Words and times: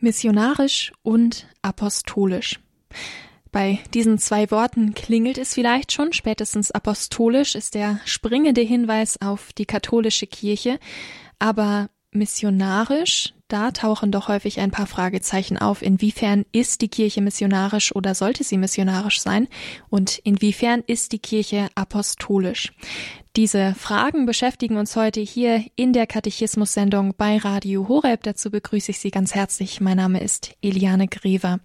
Missionarisch 0.00 0.92
und 1.02 1.46
apostolisch. 1.62 2.60
Bei 3.52 3.78
diesen 3.94 4.18
zwei 4.18 4.50
Worten 4.50 4.94
klingelt 4.94 5.38
es 5.38 5.54
vielleicht 5.54 5.92
schon, 5.92 6.12
spätestens 6.12 6.70
apostolisch 6.70 7.54
ist 7.54 7.74
der 7.74 8.00
springende 8.04 8.60
Hinweis 8.60 9.20
auf 9.22 9.52
die 9.54 9.64
katholische 9.64 10.26
Kirche, 10.26 10.78
aber 11.38 11.88
missionarisch, 12.16 13.34
da 13.48 13.70
tauchen 13.70 14.10
doch 14.10 14.26
häufig 14.26 14.58
ein 14.58 14.72
paar 14.72 14.86
Fragezeichen 14.86 15.56
auf. 15.56 15.82
Inwiefern 15.82 16.44
ist 16.50 16.80
die 16.80 16.88
Kirche 16.88 17.22
missionarisch 17.22 17.94
oder 17.94 18.14
sollte 18.14 18.42
sie 18.42 18.58
missionarisch 18.58 19.20
sein? 19.20 19.46
Und 19.88 20.18
inwiefern 20.24 20.82
ist 20.86 21.12
die 21.12 21.20
Kirche 21.20 21.68
apostolisch? 21.76 22.72
Diese 23.36 23.74
Fragen 23.74 24.26
beschäftigen 24.26 24.78
uns 24.78 24.96
heute 24.96 25.20
hier 25.20 25.64
in 25.76 25.92
der 25.92 26.06
Katechismus-Sendung 26.06 27.14
bei 27.16 27.36
Radio 27.36 27.86
Horeb. 27.86 28.22
Dazu 28.22 28.50
begrüße 28.50 28.90
ich 28.90 28.98
Sie 28.98 29.10
ganz 29.10 29.34
herzlich. 29.34 29.80
Mein 29.80 29.98
Name 29.98 30.20
ist 30.20 30.56
Eliane 30.62 31.06
Grever. 31.06 31.60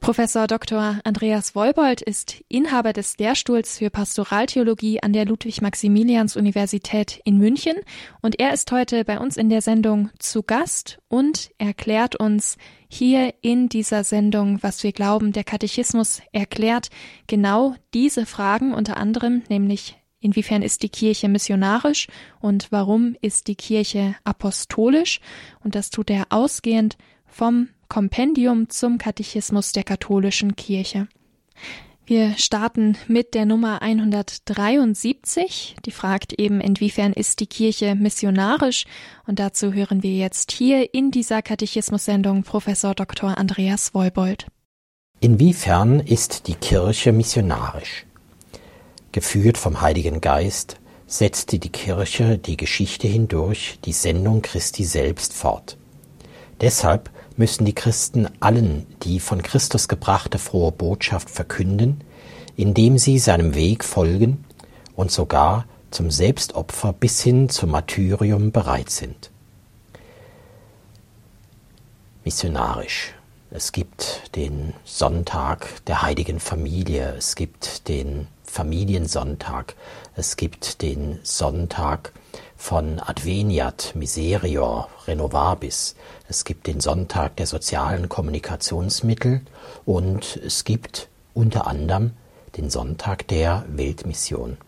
Professor 0.00 0.46
Dr. 0.46 1.00
Andreas 1.04 1.54
Wolbold 1.54 2.00
ist 2.00 2.42
Inhaber 2.48 2.92
des 2.92 3.18
Lehrstuhls 3.18 3.78
für 3.78 3.90
Pastoraltheologie 3.90 5.02
an 5.02 5.12
der 5.12 5.26
Ludwig-Maximilians-Universität 5.26 7.20
in 7.24 7.36
München 7.36 7.76
und 8.22 8.38
er 8.40 8.54
ist 8.54 8.72
heute 8.72 9.04
bei 9.04 9.18
uns 9.18 9.36
in 9.36 9.50
der 9.50 9.60
Sendung 9.60 10.10
zu 10.18 10.42
Gast 10.42 10.98
und 11.08 11.50
erklärt 11.58 12.16
uns 12.16 12.56
hier 12.88 13.34
in 13.42 13.68
dieser 13.68 14.04
Sendung, 14.04 14.62
was 14.62 14.82
wir 14.82 14.92
glauben, 14.92 15.32
der 15.32 15.44
Katechismus 15.44 16.22
erklärt 16.32 16.88
genau 17.26 17.74
diese 17.92 18.24
Fragen 18.24 18.72
unter 18.74 18.96
anderem, 18.96 19.42
nämlich 19.48 19.98
Inwiefern 20.20 20.62
ist 20.62 20.82
die 20.82 20.88
Kirche 20.88 21.28
missionarisch 21.28 22.08
und 22.40 22.72
warum 22.72 23.14
ist 23.20 23.46
die 23.46 23.54
Kirche 23.54 24.16
apostolisch? 24.24 25.20
Und 25.62 25.76
das 25.76 25.90
tut 25.90 26.10
er 26.10 26.26
ausgehend 26.30 26.98
vom 27.24 27.68
Kompendium 27.88 28.68
zum 28.68 28.98
Katechismus 28.98 29.72
der 29.72 29.84
katholischen 29.84 30.56
Kirche. 30.56 31.08
Wir 32.04 32.38
starten 32.38 32.96
mit 33.06 33.34
der 33.34 33.44
Nummer 33.44 33.82
173. 33.82 35.76
Die 35.84 35.90
fragt 35.90 36.32
eben, 36.32 36.60
inwiefern 36.60 37.12
ist 37.12 37.40
die 37.40 37.46
Kirche 37.46 37.94
missionarisch? 37.94 38.86
Und 39.26 39.38
dazu 39.38 39.74
hören 39.74 40.02
wir 40.02 40.14
jetzt 40.14 40.52
hier 40.52 40.94
in 40.94 41.10
dieser 41.10 41.42
Katechismus-Sendung 41.42 42.44
Professor 42.44 42.94
Dr. 42.94 43.36
Andreas 43.36 43.92
Wolbold. 43.92 44.46
Inwiefern 45.20 46.00
ist 46.00 46.46
die 46.46 46.54
Kirche 46.54 47.12
missionarisch? 47.12 48.06
Geführt 49.12 49.58
vom 49.58 49.82
Heiligen 49.82 50.22
Geist 50.22 50.78
setzte 51.06 51.58
die 51.58 51.68
Kirche 51.68 52.38
die 52.38 52.56
Geschichte 52.56 53.06
hindurch 53.06 53.80
die 53.84 53.92
Sendung 53.92 54.40
Christi 54.40 54.84
selbst 54.84 55.34
fort. 55.34 55.76
Deshalb 56.60 57.10
müssen 57.38 57.64
die 57.64 57.74
Christen 57.74 58.28
allen 58.40 58.86
die 59.02 59.20
von 59.20 59.42
Christus 59.42 59.88
gebrachte 59.88 60.38
frohe 60.38 60.72
Botschaft 60.72 61.30
verkünden, 61.30 62.02
indem 62.56 62.98
sie 62.98 63.18
seinem 63.18 63.54
Weg 63.54 63.84
folgen 63.84 64.44
und 64.96 65.10
sogar 65.10 65.64
zum 65.90 66.10
Selbstopfer 66.10 66.92
bis 66.92 67.22
hin 67.22 67.48
zum 67.48 67.70
Martyrium 67.70 68.52
bereit 68.52 68.90
sind. 68.90 69.30
Missionarisch 72.24 73.14
es 73.50 73.72
gibt 73.72 74.34
den 74.36 74.74
Sonntag 74.84 75.84
der 75.86 76.02
heiligen 76.02 76.40
Familie, 76.40 77.14
es 77.16 77.34
gibt 77.34 77.88
den 77.88 78.28
Familiensonntag, 78.44 79.74
es 80.16 80.36
gibt 80.36 80.82
den 80.82 81.18
Sonntag 81.22 82.12
von 82.56 83.00
Adveniat, 83.00 83.92
Miserior, 83.94 84.88
Renovabis, 85.06 85.94
es 86.28 86.44
gibt 86.44 86.66
den 86.66 86.80
Sonntag 86.80 87.36
der 87.36 87.46
sozialen 87.46 88.10
Kommunikationsmittel. 88.10 89.40
Und 89.86 90.36
es 90.44 90.64
gibt 90.64 91.08
unter 91.32 91.66
anderem 91.66 92.12
den 92.56 92.68
Sonntag 92.68 93.26
der 93.28 93.64
Weltmission. 93.68 94.58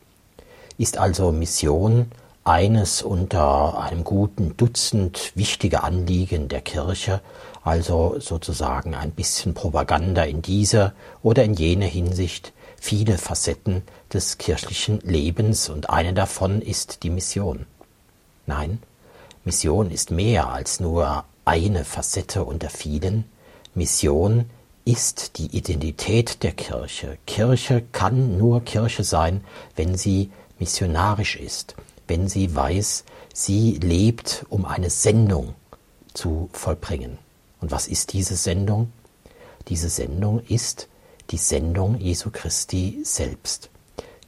Ist 0.78 0.96
also 0.96 1.32
Mission 1.32 2.12
eines 2.44 3.02
unter 3.02 3.78
einem 3.82 4.04
guten 4.04 4.56
Dutzend 4.56 5.32
wichtige 5.34 5.82
Anliegen 5.82 6.48
der 6.48 6.62
Kirche, 6.62 7.20
also 7.62 8.16
sozusagen 8.18 8.94
ein 8.94 9.10
bisschen 9.10 9.54
Propaganda 9.54 10.24
in 10.24 10.42
dieser 10.42 10.92
oder 11.22 11.44
in 11.44 11.54
jener 11.54 11.86
Hinsicht, 11.86 12.52
viele 12.76 13.18
Facetten 13.18 13.82
des 14.12 14.38
kirchlichen 14.38 15.00
Lebens 15.00 15.68
und 15.68 15.90
eine 15.90 16.14
davon 16.14 16.62
ist 16.62 17.02
die 17.02 17.10
Mission. 17.10 17.66
Nein, 18.46 18.82
Mission 19.44 19.90
ist 19.90 20.10
mehr 20.10 20.48
als 20.48 20.80
nur 20.80 21.24
eine 21.44 21.84
Facette 21.84 22.44
unter 22.44 22.70
vielen. 22.70 23.24
Mission 23.74 24.50
ist 24.84 25.38
die 25.38 25.56
Identität 25.56 26.42
der 26.42 26.52
Kirche. 26.52 27.18
Kirche 27.26 27.82
kann 27.92 28.38
nur 28.38 28.64
Kirche 28.64 29.04
sein, 29.04 29.44
wenn 29.76 29.96
sie 29.96 30.30
missionarisch 30.58 31.36
ist, 31.36 31.76
wenn 32.08 32.28
sie 32.28 32.54
weiß, 32.54 33.04
sie 33.32 33.78
lebt, 33.82 34.46
um 34.48 34.64
eine 34.64 34.90
Sendung 34.90 35.54
zu 36.14 36.48
vollbringen. 36.52 37.18
Und 37.60 37.70
was 37.70 37.86
ist 37.86 38.12
diese 38.12 38.36
Sendung? 38.36 38.92
Diese 39.68 39.88
Sendung 39.88 40.40
ist 40.40 40.88
die 41.30 41.36
Sendung 41.36 41.98
Jesu 41.98 42.30
Christi 42.30 43.00
selbst. 43.04 43.70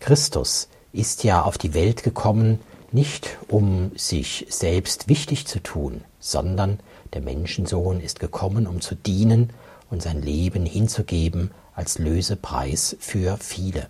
Christus 0.00 0.69
ist 0.93 1.25
ja 1.25 1.43
auf 1.43 1.59
die 1.59 1.75
Welt 1.75 2.03
gekommen, 2.03 2.60
nicht 2.93 3.38
um 3.48 3.93
sich 3.97 4.47
selbst 4.50 5.09
wichtig 5.09 5.47
zu 5.47 5.62
tun, 5.62 6.03
sondern 6.20 6.78
der 7.15 7.22
Menschensohn 7.22 8.00
ist 8.00 8.20
gekommen, 8.20 8.66
um 8.66 8.81
zu 8.81 8.94
dienen 8.94 9.50
und 9.91 10.03
sein 10.03 10.20
Leben 10.20 10.66
hinzugeben 10.66 11.50
als 11.75 11.99
Lösepreis 11.99 12.97
für 13.00 13.38
viele. 13.38 13.88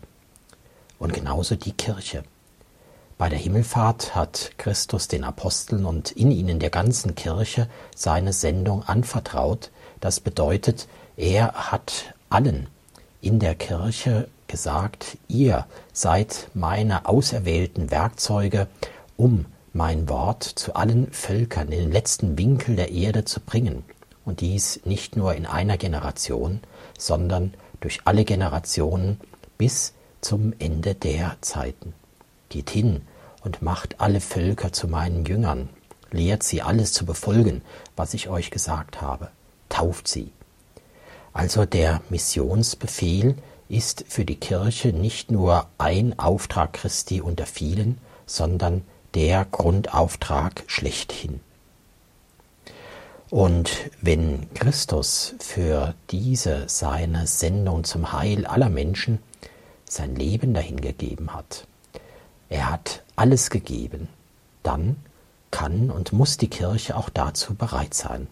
Und 0.99 1.13
genauso 1.13 1.57
die 1.57 1.73
Kirche. 1.73 2.23
Bei 3.23 3.29
der 3.29 3.39
Himmelfahrt 3.39 4.17
hat 4.17 4.51
Christus 4.59 5.07
den 5.07 5.23
Aposteln 5.23 5.85
und 5.85 6.11
in 6.11 6.33
ihnen 6.33 6.59
der 6.59 6.71
ganzen 6.71 7.15
Kirche 7.15 7.69
seine 7.95 8.33
Sendung 8.33 8.83
anvertraut. 8.83 9.71
Das 10.01 10.19
bedeutet, 10.19 10.89
er 11.17 11.53
hat 11.53 12.15
allen 12.31 12.67
in 13.21 13.39
der 13.39 13.55
Kirche 13.55 14.27
gesagt, 14.49 15.19
ihr 15.29 15.67
seid 15.93 16.49
meine 16.53 17.07
auserwählten 17.07 17.93
Werkzeuge, 17.93 18.67
um 19.17 19.47
mein 19.73 20.09
Wort 20.09 20.43
zu 20.43 20.75
allen 20.75 21.07
Völkern 21.13 21.71
in 21.71 21.79
den 21.79 21.93
letzten 21.93 22.37
Winkel 22.37 22.75
der 22.75 22.91
Erde 22.91 23.25
zu 23.25 23.39
bringen. 23.39 23.85
Und 24.25 24.41
dies 24.41 24.81
nicht 24.85 25.15
nur 25.15 25.33
in 25.37 25.47
einer 25.47 25.77
Generation, 25.77 26.59
sondern 26.99 27.55
durch 27.79 28.01
alle 28.05 28.25
Generationen 28.25 29.21
bis 29.59 29.93
zum 30.21 30.55
Ende 30.59 30.97
der 30.97 31.37
Zeiten. 31.41 31.95
Geht 32.49 32.71
hin 32.71 33.03
und 33.45 33.63
macht 33.63 34.01
alle 34.01 34.21
Völker 34.21 34.73
zu 34.73 34.89
meinen 34.89 35.25
Jüngern, 35.25 35.69
lehrt 36.11 36.43
sie 36.43 36.63
alles 36.63 36.93
zu 36.93 37.05
befolgen, 37.05 37.63
was 37.97 38.15
ich 38.15 38.29
euch 38.29 38.51
gesagt 38.51 39.01
habe, 39.01 39.29
tauft 39.69 40.09
sie. 40.09 40.33
Also 41.33 41.65
der 41.65 42.03
Missionsbefehl 42.11 43.37
ist 43.69 44.05
für 44.09 44.25
die 44.25 44.37
Kirche 44.37 44.89
nicht 44.89 45.31
nur 45.31 45.67
ein 45.79 46.19
Auftrag 46.19 46.75
Christi 46.75 47.21
unter 47.21 47.47
vielen, 47.47 47.99
sondern 48.27 48.83
der 49.15 49.47
Grundauftrag 49.47 50.65
schlechthin. 50.67 51.41
Und 53.31 53.91
wenn 54.03 54.53
Christus 54.53 55.35
für 55.39 55.95
diese 56.11 56.65
seine 56.69 57.27
Sendung 57.27 57.85
zum 57.85 58.13
Heil 58.13 58.45
aller 58.47 58.69
Menschen 58.69 59.21
sein 59.87 60.15
Leben 60.15 60.53
dahingegeben 60.53 61.35
hat, 61.35 61.67
er 62.53 62.71
hat 62.71 63.03
alles 63.17 63.49
gegeben, 63.49 64.09
dann 64.63 64.97
kann 65.51 65.91
und 65.91 66.13
muss 66.13 66.37
die 66.37 66.51
Kirche 66.51 66.97
auch 66.97 67.09
dazu 67.09 67.55
bereit 67.55 67.95
sein. 67.95 68.29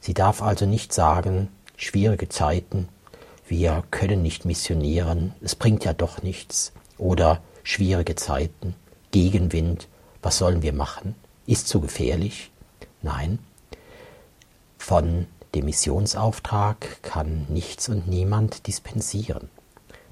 Sie 0.00 0.14
darf 0.14 0.40
also 0.42 0.64
nicht 0.64 0.94
sagen, 0.94 1.48
schwierige 1.76 2.30
Zeiten, 2.30 2.88
wir 3.46 3.84
können 3.90 4.22
nicht 4.22 4.46
missionieren, 4.46 5.34
es 5.42 5.54
bringt 5.54 5.84
ja 5.84 5.92
doch 5.92 6.22
nichts, 6.22 6.72
oder 6.96 7.42
schwierige 7.62 8.14
Zeiten, 8.14 8.74
Gegenwind, 9.10 9.88
was 10.22 10.38
sollen 10.38 10.62
wir 10.62 10.72
machen? 10.72 11.14
Ist 11.46 11.68
zu 11.68 11.80
gefährlich? 11.80 12.50
Nein. 13.02 13.40
Von 14.78 15.26
dem 15.54 15.66
Missionsauftrag 15.66 17.02
kann 17.02 17.44
nichts 17.50 17.90
und 17.90 18.08
niemand 18.08 18.66
dispensieren. 18.66 19.50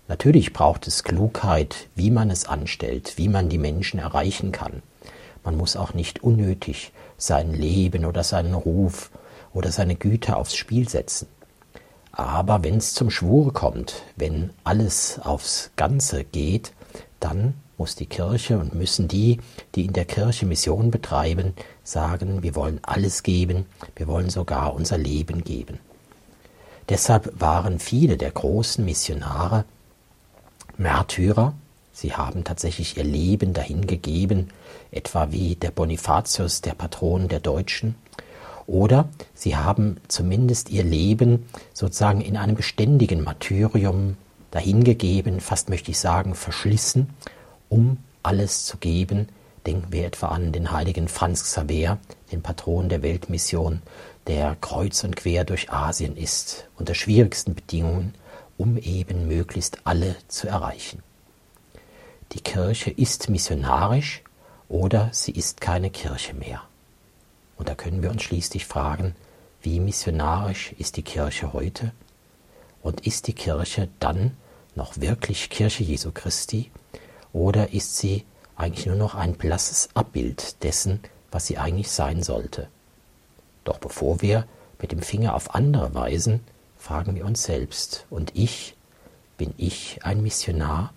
Natürlich 0.08 0.54
braucht 0.54 0.86
es 0.86 1.04
Klugheit, 1.04 1.88
wie 1.94 2.10
man 2.10 2.30
es 2.30 2.46
anstellt, 2.46 3.12
wie 3.16 3.28
man 3.28 3.50
die 3.50 3.58
Menschen 3.58 4.00
erreichen 4.00 4.52
kann. 4.52 4.82
Man 5.44 5.56
muss 5.56 5.76
auch 5.76 5.92
nicht 5.92 6.22
unnötig 6.22 6.92
sein 7.18 7.52
Leben 7.52 8.06
oder 8.06 8.24
seinen 8.24 8.54
Ruf 8.54 9.10
oder 9.52 9.70
seine 9.70 9.96
Güter 9.96 10.38
aufs 10.38 10.56
Spiel 10.56 10.88
setzen. 10.88 11.28
Aber 12.10 12.64
wenn 12.64 12.78
es 12.78 12.94
zum 12.94 13.10
Schwur 13.10 13.52
kommt, 13.52 14.02
wenn 14.16 14.50
alles 14.64 15.20
aufs 15.22 15.70
Ganze 15.76 16.24
geht, 16.24 16.72
dann 17.20 17.54
muss 17.76 17.94
die 17.94 18.06
Kirche 18.06 18.58
und 18.58 18.74
müssen 18.74 19.08
die, 19.08 19.38
die 19.74 19.84
in 19.84 19.92
der 19.92 20.04
Kirche 20.04 20.46
Mission 20.46 20.90
betreiben, 20.90 21.52
sagen, 21.84 22.42
wir 22.42 22.54
wollen 22.56 22.80
alles 22.82 23.22
geben, 23.22 23.66
wir 23.94 24.08
wollen 24.08 24.30
sogar 24.30 24.74
unser 24.74 24.98
Leben 24.98 25.44
geben. 25.44 25.78
Deshalb 26.88 27.40
waren 27.40 27.78
viele 27.78 28.16
der 28.16 28.30
großen 28.30 28.84
Missionare 28.84 29.64
Märtyrer, 30.78 31.54
sie 31.92 32.14
haben 32.14 32.44
tatsächlich 32.44 32.96
ihr 32.96 33.04
Leben 33.04 33.52
dahingegeben, 33.52 34.50
etwa 34.92 35.32
wie 35.32 35.56
der 35.56 35.72
Bonifatius, 35.72 36.60
der 36.60 36.74
Patron 36.74 37.28
der 37.28 37.40
Deutschen, 37.40 37.96
oder 38.68 39.08
sie 39.34 39.56
haben 39.56 39.96
zumindest 40.08 40.70
ihr 40.70 40.84
Leben 40.84 41.46
sozusagen 41.72 42.20
in 42.20 42.36
einem 42.36 42.54
beständigen 42.54 43.24
Martyrium 43.24 44.16
dahingegeben, 44.50 45.40
fast 45.40 45.68
möchte 45.68 45.90
ich 45.90 45.98
sagen 45.98 46.34
verschlissen, 46.34 47.10
um 47.68 47.98
alles 48.22 48.64
zu 48.64 48.76
geben. 48.76 49.28
Denken 49.66 49.90
wir 49.90 50.06
etwa 50.06 50.28
an 50.28 50.52
den 50.52 50.70
heiligen 50.70 51.08
Franz 51.08 51.42
Xaver, 51.42 51.98
den 52.30 52.42
Patron 52.42 52.88
der 52.88 53.02
Weltmission, 53.02 53.82
der 54.26 54.56
kreuz 54.60 55.02
und 55.02 55.16
quer 55.16 55.44
durch 55.44 55.70
Asien 55.72 56.16
ist, 56.16 56.66
unter 56.78 56.94
schwierigsten 56.94 57.54
Bedingungen, 57.54 58.14
um 58.58 58.76
eben 58.76 59.26
möglichst 59.26 59.86
alle 59.86 60.16
zu 60.26 60.48
erreichen. 60.48 61.02
Die 62.32 62.40
Kirche 62.40 62.90
ist 62.90 63.30
missionarisch 63.30 64.22
oder 64.68 65.08
sie 65.12 65.32
ist 65.32 65.62
keine 65.62 65.88
Kirche 65.88 66.34
mehr. 66.34 66.62
Und 67.56 67.68
da 67.68 67.74
können 67.74 68.02
wir 68.02 68.10
uns 68.10 68.22
schließlich 68.22 68.66
fragen, 68.66 69.14
wie 69.62 69.80
missionarisch 69.80 70.72
ist 70.78 70.96
die 70.96 71.02
Kirche 71.02 71.52
heute? 71.52 71.92
Und 72.82 73.06
ist 73.06 73.26
die 73.26 73.32
Kirche 73.32 73.88
dann 73.98 74.36
noch 74.74 75.00
wirklich 75.00 75.50
Kirche 75.50 75.82
Jesu 75.82 76.10
Christi? 76.12 76.70
Oder 77.32 77.72
ist 77.72 77.96
sie 77.96 78.24
eigentlich 78.56 78.86
nur 78.86 78.96
noch 78.96 79.14
ein 79.14 79.34
blasses 79.34 79.88
Abbild 79.94 80.62
dessen, 80.62 81.00
was 81.30 81.46
sie 81.46 81.58
eigentlich 81.58 81.90
sein 81.90 82.22
sollte? 82.22 82.68
Doch 83.64 83.78
bevor 83.78 84.20
wir 84.22 84.46
mit 84.80 84.92
dem 84.92 85.02
Finger 85.02 85.34
auf 85.34 85.54
andere 85.54 85.94
weisen, 85.94 86.40
fragen 86.78 87.14
wir 87.14 87.26
uns 87.26 87.42
selbst, 87.42 88.06
und 88.08 88.32
ich, 88.34 88.74
bin 89.36 89.52
ich 89.56 90.00
ein 90.04 90.22
Missionar? 90.22 90.92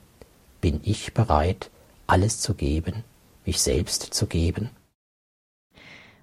Bin 0.62 0.80
ich 0.84 1.14
bereit, 1.14 1.70
alles 2.08 2.40
zu 2.40 2.54
geben, 2.54 3.04
mich 3.46 3.62
selbst 3.62 4.14
zu 4.14 4.28
geben? 4.28 4.70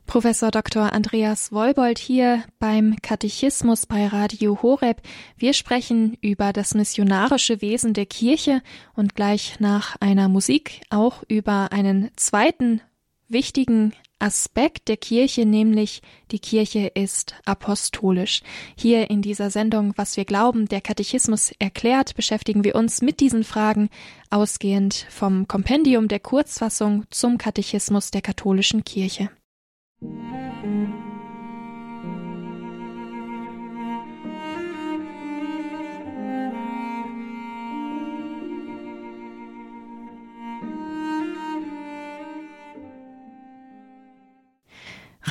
Professor 0.07 0.51
Dr. 0.51 0.95
Andreas 0.95 1.53
Wolbold 1.53 1.99
hier 1.99 2.43
beim 2.59 2.97
Katechismus 3.03 3.85
bei 3.85 4.07
Radio 4.07 4.63
Horeb. 4.63 5.03
Wir 5.37 5.53
sprechen 5.53 6.17
über 6.23 6.55
das 6.55 6.73
missionarische 6.73 7.61
Wesen 7.61 7.93
der 7.93 8.07
Kirche 8.07 8.63
und 8.95 9.15
gleich 9.15 9.61
nach 9.61 9.97
einer 10.01 10.31
Musik 10.31 10.81
auch 10.89 11.25
über 11.29 11.73
einen 11.73 12.11
zweiten 12.17 12.81
wichtigen 13.29 13.93
Aspekt 14.19 14.89
der 14.89 14.97
Kirche, 14.97 15.47
nämlich 15.47 16.03
die 16.31 16.39
Kirche 16.39 16.89
ist 16.95 17.35
apostolisch. 17.45 18.43
Hier 18.77 19.11
in 19.11 19.23
dieser 19.23 19.51
Sendung, 19.51 19.93
was 19.97 20.17
wir 20.17 20.25
glauben, 20.25 20.67
der 20.67 20.81
Katechismus 20.81 21.53
erklärt, 21.59 22.15
beschäftigen 22.17 22.65
wir 22.65 22.75
uns 22.75 23.01
mit 23.01 23.21
diesen 23.21 23.45
Fragen, 23.45 23.91
ausgehend 24.31 25.07
vom 25.09 25.47
Kompendium 25.47 26.09
der 26.09 26.21
Kurzfassung 26.21 27.05
zum 27.11 27.39
Katechismus 27.39 28.11
der 28.11 28.23
katholischen 28.23 28.85
Kirche. 28.85 29.31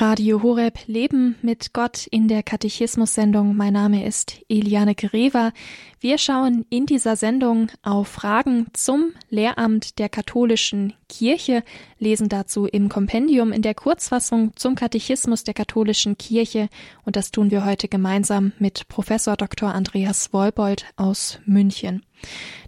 Radio 0.00 0.44
Horeb 0.44 0.78
Leben 0.86 1.34
mit 1.42 1.72
Gott 1.72 2.06
in 2.06 2.28
der 2.28 2.44
Katechismus-Sendung. 2.44 3.56
Mein 3.56 3.72
Name 3.72 4.06
ist 4.06 4.40
Eliane 4.48 4.94
Greva. 4.94 5.50
Wir 5.98 6.18
schauen 6.18 6.64
in 6.70 6.86
dieser 6.86 7.16
Sendung 7.16 7.72
auf 7.82 8.06
Fragen 8.06 8.68
zum 8.74 9.12
Lehramt 9.28 9.98
der 9.98 10.08
katholischen 10.08 10.92
Kirche, 11.08 11.64
lesen 11.98 12.28
dazu 12.28 12.66
im 12.66 12.88
Kompendium 12.88 13.50
in 13.50 13.62
der 13.62 13.74
Kurzfassung 13.74 14.52
zum 14.54 14.76
Katechismus 14.76 15.42
der 15.42 15.54
katholischen 15.54 16.16
Kirche 16.16 16.68
und 17.04 17.16
das 17.16 17.32
tun 17.32 17.50
wir 17.50 17.64
heute 17.64 17.88
gemeinsam 17.88 18.52
mit 18.60 18.86
Professor 18.86 19.36
Dr. 19.36 19.74
Andreas 19.74 20.32
Wolbold 20.32 20.84
aus 20.94 21.40
München. 21.44 22.04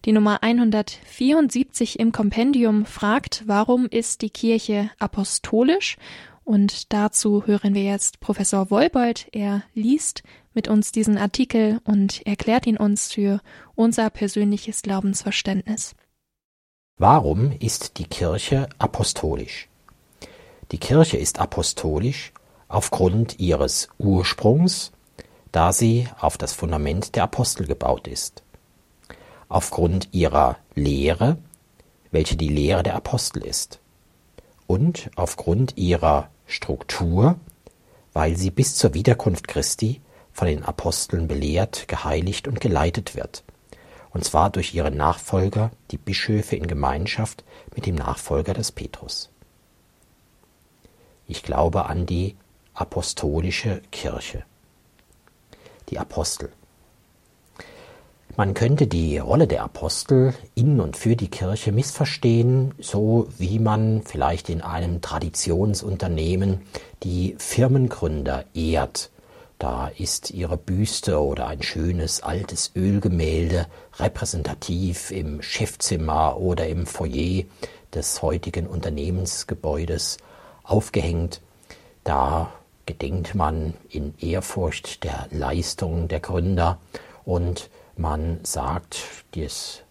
Die 0.04 0.12
Nummer 0.12 0.42
174 0.42 1.98
im 2.00 2.10
Kompendium 2.10 2.86
fragt, 2.86 3.44
warum 3.46 3.86
ist 3.86 4.22
die 4.22 4.30
Kirche 4.30 4.90
apostolisch 4.98 5.96
und 6.44 6.92
dazu 6.92 7.46
hören 7.46 7.74
wir 7.74 7.82
jetzt 7.82 8.20
Professor 8.20 8.70
Wolbold. 8.70 9.28
Er 9.32 9.62
liest 9.74 10.22
mit 10.54 10.68
uns 10.68 10.92
diesen 10.92 11.18
Artikel 11.18 11.80
und 11.84 12.26
erklärt 12.26 12.66
ihn 12.66 12.76
uns 12.76 13.12
für 13.12 13.40
unser 13.74 14.10
persönliches 14.10 14.82
Glaubensverständnis. 14.82 15.94
Warum 16.98 17.52
ist 17.52 17.98
die 17.98 18.04
Kirche 18.04 18.68
apostolisch? 18.78 19.68
Die 20.72 20.78
Kirche 20.78 21.16
ist 21.16 21.38
apostolisch 21.38 22.32
aufgrund 22.68 23.38
ihres 23.38 23.88
Ursprungs, 23.98 24.92
da 25.52 25.72
sie 25.72 26.08
auf 26.20 26.38
das 26.38 26.52
Fundament 26.52 27.16
der 27.16 27.24
Apostel 27.24 27.66
gebaut 27.66 28.06
ist. 28.06 28.42
Aufgrund 29.48 30.08
ihrer 30.12 30.58
Lehre, 30.74 31.38
welche 32.10 32.36
die 32.36 32.48
Lehre 32.48 32.82
der 32.82 32.94
Apostel 32.94 33.42
ist. 33.44 33.80
Und 34.70 35.10
aufgrund 35.16 35.76
ihrer 35.78 36.30
Struktur, 36.46 37.40
weil 38.12 38.36
sie 38.36 38.52
bis 38.52 38.76
zur 38.76 38.94
Wiederkunft 38.94 39.48
Christi 39.48 40.00
von 40.32 40.46
den 40.46 40.62
Aposteln 40.62 41.26
belehrt, 41.26 41.88
geheiligt 41.88 42.46
und 42.46 42.60
geleitet 42.60 43.16
wird, 43.16 43.42
und 44.10 44.22
zwar 44.24 44.48
durch 44.48 44.72
ihre 44.72 44.92
Nachfolger, 44.92 45.72
die 45.90 45.98
Bischöfe 45.98 46.54
in 46.54 46.68
Gemeinschaft 46.68 47.42
mit 47.74 47.84
dem 47.84 47.96
Nachfolger 47.96 48.54
des 48.54 48.70
Petrus. 48.70 49.30
Ich 51.26 51.42
glaube 51.42 51.86
an 51.86 52.06
die 52.06 52.36
apostolische 52.72 53.82
Kirche. 53.90 54.44
Die 55.88 55.98
Apostel. 55.98 56.52
Man 58.36 58.54
könnte 58.54 58.86
die 58.86 59.18
Rolle 59.18 59.46
der 59.46 59.64
Apostel 59.64 60.34
in 60.54 60.80
und 60.80 60.96
für 60.96 61.16
die 61.16 61.28
Kirche 61.28 61.72
missverstehen, 61.72 62.74
so 62.78 63.28
wie 63.38 63.58
man 63.58 64.02
vielleicht 64.02 64.48
in 64.48 64.62
einem 64.62 65.00
Traditionsunternehmen 65.00 66.62
die 67.02 67.34
Firmengründer 67.38 68.44
ehrt. 68.54 69.10
Da 69.58 69.88
ist 69.88 70.30
ihre 70.30 70.56
Büste 70.56 71.20
oder 71.22 71.48
ein 71.48 71.62
schönes 71.62 72.22
altes 72.22 72.72
Ölgemälde 72.74 73.66
repräsentativ 73.98 75.10
im 75.10 75.42
Chefzimmer 75.42 76.38
oder 76.38 76.66
im 76.66 76.86
Foyer 76.86 77.44
des 77.92 78.22
heutigen 78.22 78.66
Unternehmensgebäudes 78.66 80.16
aufgehängt. 80.62 81.42
Da 82.04 82.52
gedenkt 82.86 83.34
man 83.34 83.74
in 83.90 84.14
Ehrfurcht 84.18 85.04
der 85.04 85.26
Leistung 85.30 86.08
der 86.08 86.20
Gründer 86.20 86.78
und 87.24 87.68
man 88.00 88.40
sagt, 88.42 89.04
dass 89.36 89.82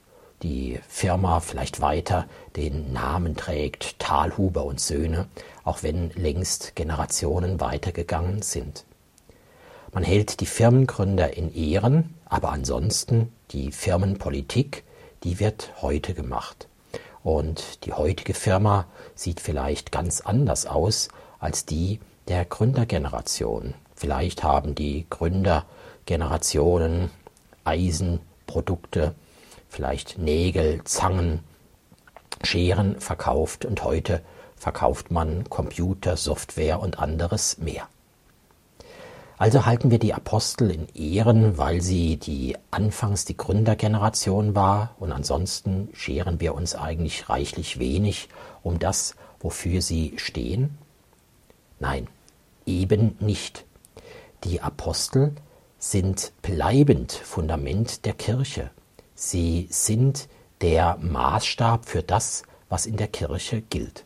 die 0.41 0.79
Firma 0.87 1.41
vielleicht 1.41 1.81
weiter 1.81 2.25
den 2.55 2.91
Namen 2.91 3.35
trägt, 3.35 3.99
Talhuber 3.99 4.65
und 4.65 4.79
Söhne, 4.79 5.27
auch 5.63 5.83
wenn 5.83 6.09
längst 6.11 6.75
Generationen 6.75 7.59
weitergegangen 7.59 8.41
sind. 8.41 8.85
Man 9.93 10.03
hält 10.03 10.39
die 10.39 10.45
Firmengründer 10.45 11.37
in 11.37 11.53
Ehren, 11.53 12.15
aber 12.25 12.51
ansonsten 12.51 13.31
die 13.51 13.71
Firmenpolitik, 13.71 14.83
die 15.23 15.39
wird 15.39 15.73
heute 15.81 16.13
gemacht. 16.13 16.67
Und 17.21 17.85
die 17.85 17.93
heutige 17.93 18.33
Firma 18.33 18.85
sieht 19.13 19.39
vielleicht 19.39 19.91
ganz 19.91 20.21
anders 20.21 20.65
aus 20.65 21.09
als 21.39 21.65
die 21.65 21.99
der 22.27 22.45
Gründergeneration. 22.45 23.73
Vielleicht 23.95 24.43
haben 24.43 24.75
die 24.75 25.05
Gründergenerationen 25.09 27.09
Eisenprodukte, 27.63 29.15
vielleicht 29.67 30.17
Nägel, 30.17 30.83
Zangen, 30.83 31.39
Scheren 32.43 32.99
verkauft 32.99 33.65
und 33.65 33.83
heute 33.83 34.21
verkauft 34.55 35.11
man 35.11 35.49
Computer, 35.49 36.17
Software 36.17 36.79
und 36.79 36.99
anderes 36.99 37.57
mehr. 37.57 37.87
Also 39.37 39.65
halten 39.65 39.89
wir 39.89 39.99
die 39.99 40.13
Apostel 40.13 40.69
in 40.69 40.89
Ehren, 40.95 41.57
weil 41.57 41.79
sie 41.79 42.17
die 42.17 42.57
anfangs 42.71 43.23
die 43.23 43.37
Gründergeneration 43.37 44.53
war 44.53 44.95
und 44.99 45.13
ansonsten 45.13 45.87
scheren 45.93 46.41
wir 46.41 46.53
uns 46.53 46.75
eigentlich 46.75 47.29
reichlich 47.29 47.79
wenig 47.79 48.27
um 48.63 48.79
das, 48.79 49.15
wofür 49.39 49.81
sie 49.81 50.13
stehen? 50.17 50.77
Nein, 51.79 52.07
eben 52.65 53.15
nicht. 53.21 53.63
Die 54.43 54.61
Apostel 54.61 55.33
sind 55.79 56.33
bleibend 56.41 57.13
Fundament 57.13 58.05
der 58.05 58.13
Kirche. 58.13 58.69
Sie 59.15 59.67
sind 59.71 60.27
der 60.61 60.97
Maßstab 60.97 61.85
für 61.85 62.03
das, 62.03 62.43
was 62.67 62.85
in 62.85 62.97
der 62.97 63.07
Kirche 63.07 63.61
gilt. 63.61 64.05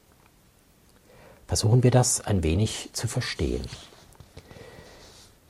Versuchen 1.48 1.84
wir 1.84 1.92
das 1.92 2.22
ein 2.22 2.44
wenig 2.44 2.90
zu 2.94 3.08
verstehen. 3.08 3.66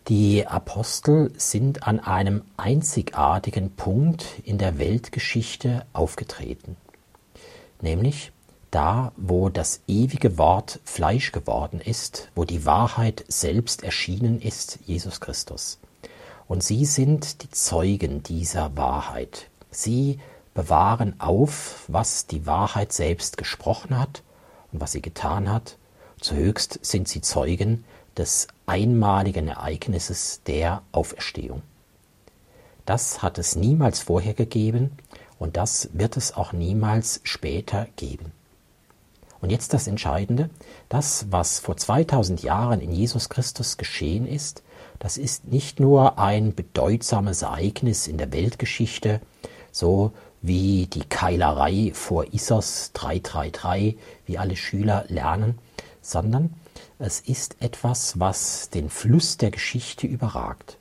Die 0.08 0.48
Apostel 0.48 1.32
sind 1.38 1.88
an 1.88 2.00
einem 2.00 2.44
einzigartigen 2.58 3.72
Punkt 3.72 4.26
in 4.44 4.58
der 4.58 4.78
Weltgeschichte 4.78 5.86
aufgetreten, 5.94 6.76
nämlich 7.82 8.32
da, 8.72 9.14
wo 9.16 9.50
das 9.50 9.82
ewige 9.88 10.38
Wort 10.38 10.80
Fleisch 10.84 11.32
geworden 11.32 11.80
ist, 11.80 12.30
wo 12.34 12.44
die 12.44 12.66
Wahrheit 12.66 13.24
selbst 13.28 13.84
erschienen 13.84 14.42
ist, 14.42 14.80
Jesus 14.86 15.22
Christus. 15.22 15.80
Und 16.48 16.64
sie 16.64 16.86
sind 16.86 17.44
die 17.44 17.50
Zeugen 17.50 18.24
dieser 18.24 18.76
Wahrheit. 18.76 19.50
Sie 19.72 20.20
bewahren 20.54 21.20
auf, 21.20 21.86
was 21.88 22.28
die 22.28 22.46
Wahrheit 22.46 22.94
selbst 22.94 23.38
gesprochen 23.38 23.98
hat 23.98 24.24
und 24.72 24.82
was 24.82 24.92
sie 24.92 25.02
getan 25.02 25.52
hat. 25.52 25.78
Zuhöchst 26.20 26.80
sind 26.84 27.08
sie 27.08 27.22
Zeugen 27.22 27.84
des 28.18 28.48
einmaligen 28.66 29.48
Ereignisses 29.48 30.42
der 30.46 30.84
Auferstehung. 30.92 31.64
Das 32.86 33.22
hat 33.22 33.38
es 33.38 33.56
niemals 33.56 34.00
vorher 34.00 34.34
gegeben 34.34 34.92
und 35.40 35.58
das 35.58 35.90
wird 35.94 36.18
es 36.18 36.36
auch 36.36 36.54
niemals 36.54 37.22
später 37.24 37.88
geben. 37.96 38.32
Und 39.42 39.50
jetzt 39.50 39.74
das 39.74 39.88
Entscheidende, 39.88 40.50
das, 40.88 41.26
was 41.30 41.60
vor 41.60 41.76
2000 41.76 42.44
Jahren 42.44 42.80
in 42.80 42.92
Jesus 42.92 43.28
Christus 43.28 43.78
geschehen 43.78 44.26
ist, 44.26 44.64
das 45.04 45.18
ist 45.18 45.50
nicht 45.50 45.82
nur 45.82 46.18
ein 46.18 46.56
bedeutsames 46.56 47.42
Ereignis 47.42 48.08
in 48.08 48.18
der 48.18 48.32
Weltgeschichte, 48.32 49.20
so 49.70 50.14
wie 50.42 50.88
die 50.88 51.04
Keilerei 51.04 51.92
vor 51.94 52.34
Issos 52.34 52.92
333, 52.94 53.98
wie 54.26 54.38
alle 54.38 54.56
Schüler 54.56 55.04
lernen, 55.10 55.60
sondern 56.02 56.54
es 57.00 57.20
ist 57.20 57.58
etwas, 57.60 58.18
was 58.18 58.70
den 58.70 58.90
Fluss 58.90 59.36
der 59.36 59.52
Geschichte 59.52 60.08
überragt. 60.08 60.78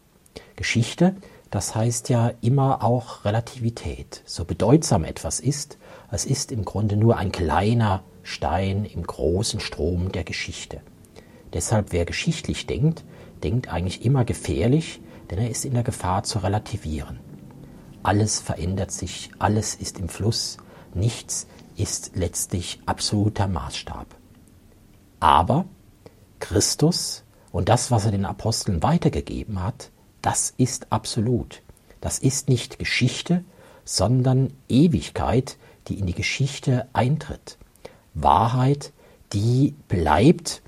Geschichte, 0.54 1.16
das 1.50 1.74
heißt 1.74 2.08
ja 2.08 2.32
immer 2.42 2.84
auch 2.84 3.24
Relativität. 3.24 4.22
So 4.24 4.44
bedeutsam 4.44 5.02
etwas 5.02 5.40
ist, 5.40 5.78
es 6.12 6.26
ist 6.26 6.52
im 6.52 6.64
Grunde 6.64 6.96
nur 6.96 7.16
ein 7.16 7.32
kleiner 7.32 8.04
Stein 8.22 8.84
im 8.84 9.02
großen 9.02 9.58
Strom 9.58 10.12
der 10.12 10.22
Geschichte. 10.22 10.80
Deshalb, 11.52 11.90
wer 11.90 12.04
geschichtlich 12.04 12.68
denkt, 12.68 13.02
denkt 13.42 13.72
eigentlich 13.72 14.04
immer 14.04 14.24
gefährlich, 14.24 15.00
denn 15.30 15.38
er 15.38 15.50
ist 15.50 15.64
in 15.64 15.74
der 15.74 15.82
Gefahr 15.82 16.22
zu 16.22 16.38
relativieren. 16.40 17.20
Alles 18.02 18.40
verändert 18.40 18.90
sich, 18.90 19.30
alles 19.38 19.74
ist 19.74 19.98
im 19.98 20.08
Fluss, 20.08 20.56
nichts 20.94 21.46
ist 21.76 22.12
letztlich 22.14 22.80
absoluter 22.86 23.48
Maßstab. 23.48 24.06
Aber 25.20 25.66
Christus 26.40 27.24
und 27.52 27.68
das, 27.68 27.90
was 27.90 28.04
er 28.04 28.10
den 28.10 28.24
Aposteln 28.24 28.82
weitergegeben 28.82 29.62
hat, 29.62 29.90
das 30.20 30.52
ist 30.56 30.92
absolut. 30.92 31.62
Das 32.00 32.18
ist 32.18 32.48
nicht 32.48 32.78
Geschichte, 32.78 33.44
sondern 33.84 34.52
Ewigkeit, 34.68 35.56
die 35.88 35.98
in 35.98 36.06
die 36.06 36.14
Geschichte 36.14 36.88
eintritt. 36.92 37.58
Wahrheit, 38.14 38.92
die 39.32 39.74
bleibt 39.88 40.62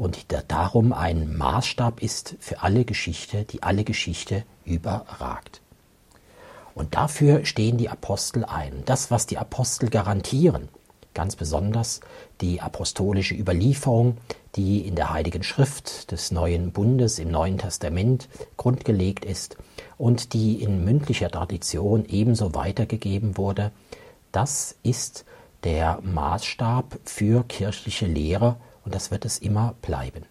und 0.00 0.24
darum 0.48 0.94
ein 0.94 1.36
Maßstab 1.36 2.02
ist 2.02 2.36
für 2.40 2.62
alle 2.62 2.86
Geschichte, 2.86 3.44
die 3.44 3.62
alle 3.62 3.84
Geschichte 3.84 4.44
überragt. 4.64 5.60
Und 6.74 6.94
dafür 6.94 7.44
stehen 7.44 7.76
die 7.76 7.90
Apostel 7.90 8.46
ein. 8.46 8.82
Das, 8.86 9.10
was 9.10 9.26
die 9.26 9.36
Apostel 9.36 9.90
garantieren, 9.90 10.70
ganz 11.12 11.36
besonders 11.36 12.00
die 12.40 12.62
apostolische 12.62 13.34
Überlieferung, 13.34 14.16
die 14.56 14.86
in 14.86 14.94
der 14.94 15.12
Heiligen 15.12 15.42
Schrift 15.42 16.10
des 16.12 16.30
Neuen 16.30 16.72
Bundes 16.72 17.18
im 17.18 17.30
Neuen 17.30 17.58
Testament 17.58 18.30
grundgelegt 18.56 19.26
ist 19.26 19.58
und 19.98 20.32
die 20.32 20.62
in 20.62 20.82
mündlicher 20.82 21.30
Tradition 21.30 22.06
ebenso 22.06 22.54
weitergegeben 22.54 23.36
wurde, 23.36 23.70
das 24.32 24.76
ist 24.82 25.26
der 25.62 26.00
Maßstab 26.00 27.00
für 27.04 27.44
kirchliche 27.44 28.06
Lehre 28.06 28.56
und 28.90 28.96
das 28.96 29.12
wird 29.12 29.24
es 29.24 29.38
immer 29.38 29.76
bleiben. 29.82 30.24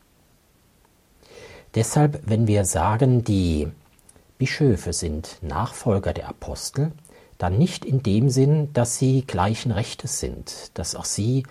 Deshalb, 1.76 2.20
wenn 2.26 2.46
wir 2.46 2.66
sagen, 2.66 3.24
die 3.24 3.70
Bischöfe 4.38 4.92
sind 4.92 5.38
Nachfolger 5.42 6.12
der 6.12 6.28
Apostel, 6.28 6.92
dann 7.38 7.58
nicht 7.58 7.86
in 7.86 8.04
dem 8.04 8.30
Sinn, 8.30 8.74
dass 8.74 8.98
sie 8.98 9.22
gleichen 9.22 9.72
Rechtes 9.72 10.20
sind, 10.20 10.78
dass 10.78 10.94
auch 10.94 11.06
sie 11.06 11.44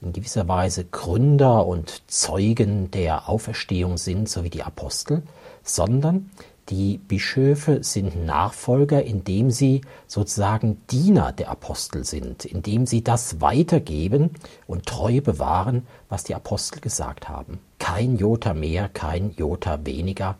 in 0.00 0.12
gewisser 0.12 0.46
Weise 0.46 0.84
Gründer 0.84 1.66
und 1.66 2.04
Zeugen 2.06 2.92
der 2.92 3.28
Auferstehung 3.28 3.98
sind, 3.98 4.28
so 4.28 4.44
wie 4.44 4.50
die 4.50 4.62
Apostel, 4.62 5.24
sondern 5.64 6.30
die 6.70 6.98
Bischöfe 6.98 7.84
sind 7.84 8.24
Nachfolger, 8.24 9.02
indem 9.02 9.50
sie 9.50 9.82
sozusagen 10.06 10.80
Diener 10.90 11.32
der 11.32 11.50
Apostel 11.50 12.04
sind, 12.04 12.44
indem 12.44 12.86
sie 12.86 13.04
das 13.04 13.40
weitergeben 13.40 14.30
und 14.66 14.86
treu 14.86 15.20
bewahren, 15.20 15.86
was 16.08 16.24
die 16.24 16.34
Apostel 16.34 16.80
gesagt 16.80 17.28
haben. 17.28 17.58
Kein 17.78 18.16
Jota 18.16 18.54
mehr, 18.54 18.88
kein 18.88 19.34
Jota 19.36 19.84
weniger. 19.84 20.36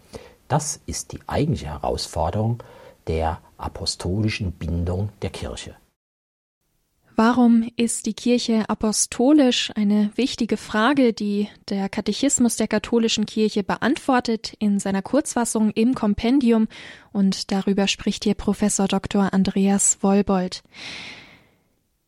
Das 0.48 0.80
ist 0.86 1.12
die 1.12 1.20
eigentliche 1.26 1.66
Herausforderung 1.66 2.62
der 3.06 3.38
apostolischen 3.58 4.52
Bindung 4.52 5.10
der 5.20 5.30
Kirche. 5.30 5.74
Warum 7.16 7.70
ist 7.76 8.06
die 8.06 8.14
Kirche 8.14 8.68
apostolisch? 8.68 9.70
Eine 9.76 10.10
wichtige 10.16 10.56
Frage, 10.56 11.12
die 11.12 11.48
der 11.68 11.88
Katechismus 11.88 12.56
der 12.56 12.66
katholischen 12.66 13.24
Kirche 13.24 13.62
beantwortet 13.62 14.54
in 14.58 14.80
seiner 14.80 15.00
Kurzfassung 15.00 15.70
im 15.70 15.94
Kompendium 15.94 16.66
und 17.12 17.52
darüber 17.52 17.86
spricht 17.86 18.24
hier 18.24 18.34
Professor 18.34 18.88
Dr. 18.88 19.32
Andreas 19.32 19.98
Wollbold. 20.00 20.64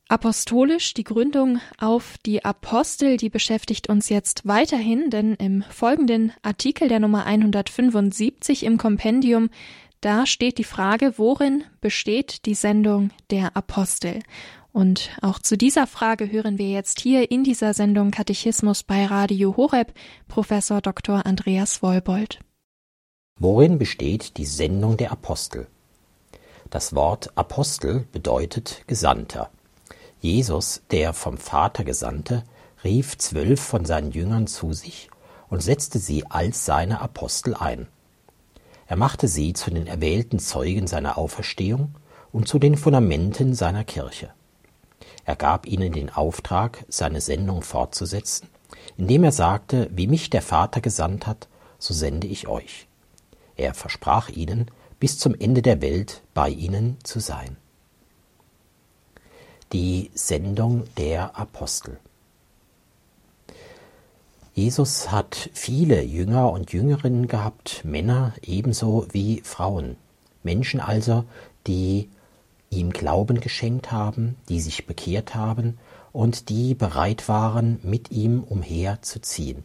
Apostolisch, 0.09 0.93
die 0.95 1.05
Gründung 1.05 1.61
auf 1.79 2.17
die 2.27 2.45
Apostel, 2.45 3.17
die 3.17 3.29
beschäftigt 3.29 3.89
uns 3.89 4.09
jetzt 4.09 4.45
weiterhin, 4.45 5.11
denn 5.11 5.35
im 5.35 5.63
folgenden 5.71 6.33
Artikel 6.43 6.89
der 6.89 6.99
Nummer 6.99 7.27
175 7.27 8.65
im 8.65 8.77
Kompendium 8.77 9.51
da 10.01 10.27
steht 10.27 10.59
die 10.59 10.65
Frage, 10.65 11.15
worin 11.17 11.65
besteht 11.81 12.47
die 12.47 12.55
Sendung 12.55 13.11
der 13.31 13.57
Apostel? 13.57 14.21
Und 14.77 15.09
auch 15.23 15.39
zu 15.39 15.57
dieser 15.57 15.87
Frage 15.87 16.31
hören 16.31 16.59
wir 16.59 16.69
jetzt 16.69 17.01
hier 17.01 17.31
in 17.31 17.45
dieser 17.45 17.73
Sendung 17.73 18.11
Katechismus 18.11 18.83
bei 18.83 19.07
Radio 19.07 19.57
Horeb 19.57 19.95
Professor 20.29 20.83
Dr. 20.83 21.25
Andreas 21.25 21.83
Wollbold. 21.83 22.41
Worin 23.41 23.79
besteht 23.79 24.37
die 24.37 24.45
Sendung 24.45 24.99
der 24.99 25.13
Apostel? 25.13 25.67
Das 26.69 26.95
Wort 26.95 27.31
Apostel 27.39 28.05
bedeutet 28.13 28.83
Gesandter. 28.87 29.49
Jesus, 30.21 30.83
der 30.91 31.15
vom 31.15 31.39
Vater 31.39 31.83
Gesandte, 31.83 32.45
rief 32.85 33.17
zwölf 33.17 33.63
von 33.63 33.87
seinen 33.87 34.13
Jüngern 34.13 34.47
zu 34.47 34.75
sich 34.75 35.09
und 35.49 35.63
setzte 35.63 35.99
sie 35.99 36.27
als 36.27 36.67
seine 36.67 37.01
Apostel 37.01 37.55
ein. 37.55 37.87
Er 38.87 38.97
machte 38.97 39.27
sie 39.27 39.55
zu 39.55 39.71
den 39.71 39.87
erwählten 39.87 40.39
Zeugen 40.39 40.87
seiner 40.87 41.17
Auferstehung 41.17 41.95
und 42.31 42.47
zu 42.47 42.59
den 42.59 42.77
Fundamenten 42.77 43.55
seiner 43.55 43.83
Kirche. 43.83 44.35
Er 45.25 45.37
gab 45.37 45.67
ihnen 45.67 45.93
den 45.93 46.11
Auftrag, 46.11 46.85
seine 46.89 47.21
Sendung 47.21 47.63
fortzusetzen, 47.63 48.49
indem 48.97 49.25
er 49.25 49.33
sagte, 49.33 49.91
wie 49.93 50.07
mich 50.07 50.31
der 50.31 50.43
Vater 50.43 50.81
gesandt 50.81 51.27
hat, 51.27 51.49
so 51.79 51.95
sende 51.95 52.27
ich 52.27 52.49
euch. 52.49 52.87
Er 53.57 53.75
versprach 53.75 54.29
ihnen, 54.29 54.71
bis 54.99 55.19
zum 55.19 55.35
Ende 55.35 55.63
der 55.63 55.83
Welt 55.83 56.23
bei 56.35 56.49
ihnen 56.49 56.97
zu 57.03 57.21
sein. 57.21 57.57
Die 59.73 60.11
Sendung 60.15 60.85
der 60.97 61.37
Apostel. 61.37 61.99
Jesus 64.55 65.11
hat 65.11 65.51
viele 65.53 66.03
Jünger 66.03 66.51
und 66.51 66.73
Jüngerinnen 66.73 67.29
gehabt, 67.29 67.85
Männer 67.85 68.33
ebenso 68.43 69.07
wie 69.11 69.43
Frauen. 69.43 69.97
Menschen 70.43 70.81
also, 70.81 71.25
die 71.67 72.09
ihm 72.77 72.91
Glauben 72.91 73.41
geschenkt 73.41 73.91
haben, 73.91 74.37
die 74.49 74.61
sich 74.61 74.87
bekehrt 74.87 75.35
haben 75.35 75.79
und 76.13 76.49
die 76.49 76.75
bereit 76.75 77.29
waren, 77.29 77.79
mit 77.83 78.11
ihm 78.11 78.43
umherzuziehen. 78.43 79.65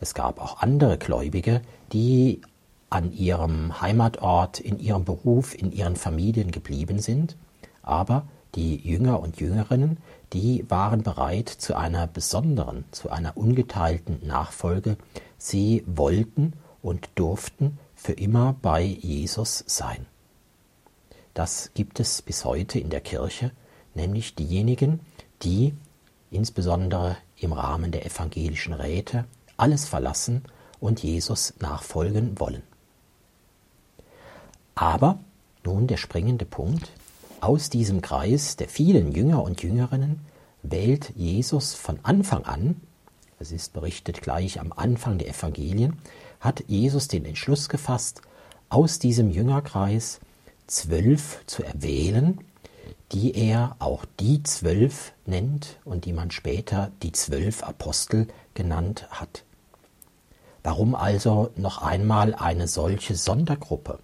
Es 0.00 0.14
gab 0.14 0.40
auch 0.40 0.60
andere 0.60 0.98
Gläubige, 0.98 1.62
die 1.92 2.42
an 2.90 3.12
ihrem 3.12 3.80
Heimatort, 3.80 4.60
in 4.60 4.78
ihrem 4.78 5.04
Beruf, 5.04 5.54
in 5.54 5.72
ihren 5.72 5.96
Familien 5.96 6.50
geblieben 6.50 6.98
sind, 6.98 7.36
aber 7.82 8.26
die 8.54 8.76
Jünger 8.76 9.20
und 9.20 9.40
Jüngerinnen, 9.40 9.98
die 10.32 10.64
waren 10.68 11.02
bereit 11.02 11.48
zu 11.48 11.76
einer 11.76 12.06
besonderen, 12.06 12.84
zu 12.92 13.10
einer 13.10 13.36
ungeteilten 13.36 14.24
Nachfolge. 14.26 14.96
Sie 15.38 15.84
wollten 15.86 16.52
und 16.82 17.08
durften 17.14 17.78
für 17.94 18.12
immer 18.12 18.54
bei 18.60 18.82
Jesus 18.82 19.64
sein. 19.66 20.06
Das 21.34 21.70
gibt 21.74 22.00
es 22.00 22.22
bis 22.22 22.44
heute 22.44 22.78
in 22.78 22.90
der 22.90 23.00
Kirche, 23.00 23.50
nämlich 23.94 24.34
diejenigen, 24.34 25.00
die 25.42 25.74
insbesondere 26.30 27.16
im 27.36 27.52
Rahmen 27.52 27.90
der 27.90 28.06
evangelischen 28.06 28.72
Räte 28.72 29.24
alles 29.56 29.86
verlassen 29.86 30.42
und 30.80 31.02
Jesus 31.02 31.54
nachfolgen 31.60 32.38
wollen. 32.38 32.62
Aber 34.74 35.18
nun 35.64 35.86
der 35.86 35.96
springende 35.96 36.44
Punkt. 36.44 36.90
Aus 37.40 37.68
diesem 37.68 38.00
Kreis 38.00 38.56
der 38.56 38.68
vielen 38.68 39.12
Jünger 39.12 39.42
und 39.42 39.62
Jüngerinnen 39.62 40.20
wählt 40.62 41.12
Jesus 41.14 41.74
von 41.74 41.98
Anfang 42.02 42.44
an, 42.44 42.80
es 43.38 43.52
ist 43.52 43.72
berichtet 43.72 44.22
gleich 44.22 44.60
am 44.60 44.72
Anfang 44.72 45.18
der 45.18 45.28
Evangelien, 45.28 45.98
hat 46.40 46.64
Jesus 46.68 47.08
den 47.08 47.24
Entschluss 47.24 47.68
gefasst, 47.68 48.22
aus 48.68 48.98
diesem 48.98 49.30
Jüngerkreis 49.30 50.20
zwölf 50.66 51.42
zu 51.46 51.62
erwählen, 51.62 52.38
die 53.12 53.34
er 53.36 53.76
auch 53.78 54.04
die 54.18 54.42
zwölf 54.42 55.12
nennt 55.26 55.78
und 55.84 56.04
die 56.04 56.12
man 56.12 56.30
später 56.30 56.90
die 57.02 57.12
zwölf 57.12 57.62
Apostel 57.62 58.26
genannt 58.54 59.06
hat. 59.10 59.44
Warum 60.62 60.94
also 60.94 61.50
noch 61.56 61.82
einmal 61.82 62.34
eine 62.34 62.68
solche 62.68 63.14
Sondergruppe? 63.14 63.98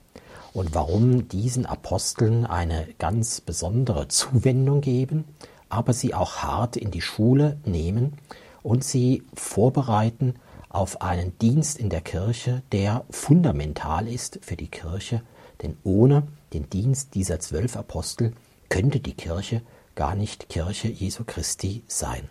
Und 0.52 0.74
warum 0.74 1.28
diesen 1.28 1.64
Aposteln 1.64 2.44
eine 2.44 2.88
ganz 2.98 3.40
besondere 3.40 4.08
Zuwendung 4.08 4.80
geben, 4.80 5.24
aber 5.68 5.92
sie 5.92 6.12
auch 6.12 6.38
hart 6.38 6.76
in 6.76 6.90
die 6.90 7.00
Schule 7.00 7.58
nehmen 7.64 8.14
und 8.62 8.84
sie 8.84 9.22
vorbereiten 9.34 10.34
auf 10.68 11.02
einen 11.02 11.38
Dienst 11.38 11.78
in 11.78 11.88
der 11.88 12.00
Kirche, 12.00 12.62
der 12.72 13.04
fundamental 13.10 14.06
ist 14.06 14.40
für 14.42 14.56
die 14.56 14.68
Kirche, 14.68 15.22
denn 15.62 15.76
ohne 15.82 16.24
den 16.52 16.68
Dienst 16.70 17.14
dieser 17.14 17.40
zwölf 17.40 17.76
Apostel 17.76 18.32
könnte 18.68 19.00
die 19.00 19.14
Kirche 19.14 19.62
gar 19.94 20.14
nicht 20.14 20.48
Kirche 20.48 20.88
Jesu 20.88 21.24
Christi 21.24 21.82
sein. 21.86 22.28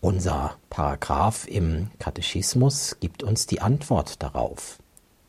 Unser 0.00 0.56
Paragraph 0.70 1.46
im 1.46 1.90
Katechismus 1.98 2.96
gibt 3.00 3.22
uns 3.22 3.46
die 3.46 3.60
Antwort 3.60 4.22
darauf. 4.22 4.78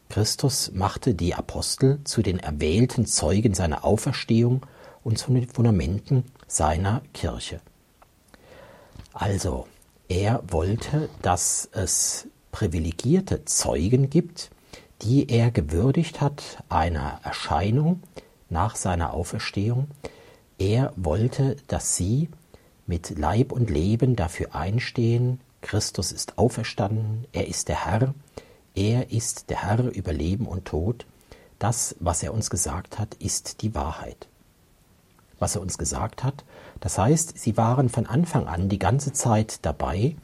Christus 0.08 0.72
machte 0.74 1.14
die 1.14 1.36
Apostel 1.36 2.00
zu 2.04 2.22
den 2.22 2.40
erwählten 2.40 3.06
Zeugen 3.06 3.54
seiner 3.54 3.84
Auferstehung 3.84 4.66
und 5.04 5.18
zu 5.18 5.34
den 5.34 5.48
Fundamenten 5.48 6.24
seiner 6.48 7.02
Kirche. 7.14 7.60
Also, 9.14 9.68
er 10.08 10.44
wollte, 10.48 11.10
dass 11.22 11.70
es 11.74 12.28
privilegierte 12.52 13.46
Zeugen 13.46 14.10
gibt, 14.10 14.52
die 15.02 15.30
er 15.30 15.52
gewürdigt 15.52 16.22
hat 16.22 16.64
einer 16.70 17.20
Erscheinung 17.24 18.04
nach 18.50 18.76
seiner 18.76 19.14
Auferstehung. 19.14 19.88
Er 20.58 20.94
wollte, 20.96 21.56
dass 21.68 21.96
sie 21.96 22.30
mit 22.86 23.18
Leib 23.18 23.52
und 23.52 23.70
Leben 23.70 24.16
dafür 24.16 24.54
einstehen, 24.54 25.40
Christus 25.62 26.12
ist 26.12 26.38
auferstanden, 26.38 27.26
er 27.32 27.48
ist 27.48 27.70
der 27.70 27.86
Herr, 27.86 28.14
er 28.76 29.12
ist 29.12 29.50
der 29.50 29.64
Herr 29.64 29.80
über 29.92 30.14
Leben 30.14 30.46
und 30.46 30.66
Tod. 30.66 31.06
Das, 31.60 31.96
was 32.00 32.24
er 32.24 32.34
uns 32.34 32.50
gesagt 32.50 33.00
hat, 33.00 33.16
ist 33.16 33.62
die 33.62 33.76
Wahrheit. 33.76 34.28
Was 35.40 35.56
er 35.56 35.62
uns 35.62 35.78
gesagt 35.78 36.24
hat, 36.24 36.44
das 36.80 36.98
heißt, 36.98 37.38
sie 37.38 37.58
waren 37.58 37.90
von 37.90 38.08
Anfang 38.08 38.48
an 38.48 38.70
die 38.70 38.80
ganze 38.80 39.14
Zeit 39.14 39.60
dabei. 39.66 40.16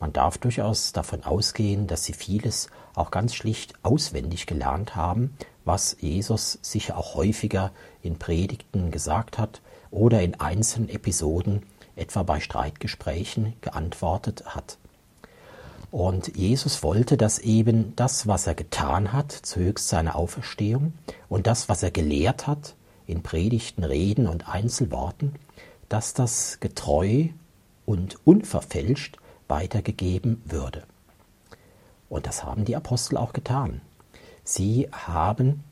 Man 0.00 0.12
darf 0.12 0.38
durchaus 0.38 0.92
davon 0.92 1.24
ausgehen, 1.24 1.86
dass 1.86 2.04
sie 2.04 2.12
vieles 2.12 2.68
auch 2.94 3.10
ganz 3.10 3.34
schlicht 3.34 3.74
auswendig 3.82 4.46
gelernt 4.46 4.96
haben, 4.96 5.36
was 5.64 5.96
Jesus 6.00 6.58
sicher 6.62 6.96
auch 6.96 7.14
häufiger 7.14 7.72
in 8.02 8.18
Predigten 8.18 8.90
gesagt 8.90 9.38
hat 9.38 9.60
oder 9.90 10.22
in 10.22 10.38
einzelnen 10.40 10.88
Episoden, 10.88 11.62
etwa 11.96 12.22
bei 12.22 12.40
Streitgesprächen, 12.40 13.54
geantwortet 13.60 14.54
hat. 14.54 14.78
Und 15.90 16.36
Jesus 16.36 16.82
wollte, 16.82 17.16
dass 17.16 17.38
eben 17.38 17.94
das, 17.94 18.26
was 18.26 18.48
er 18.48 18.54
getan 18.54 19.12
hat, 19.12 19.30
zuhöchst 19.30 19.88
seiner 19.88 20.16
Auferstehung, 20.16 20.92
und 21.28 21.46
das, 21.46 21.68
was 21.68 21.84
er 21.84 21.92
gelehrt 21.92 22.48
hat, 22.48 22.74
in 23.06 23.22
Predigten, 23.22 23.84
Reden 23.84 24.26
und 24.26 24.48
Einzelworten, 24.48 25.36
dass 25.88 26.12
das 26.14 26.58
getreu 26.58 27.28
und 27.86 28.16
unverfälscht 28.26 29.18
weitergegeben 29.46 30.42
würde. 30.46 30.82
Und 32.14 32.28
das 32.28 32.44
haben 32.44 32.64
die 32.64 32.76
Apostel 32.76 33.16
auch 33.16 33.32
getan. 33.32 33.80
Sie 34.44 34.88
haben 34.92 35.64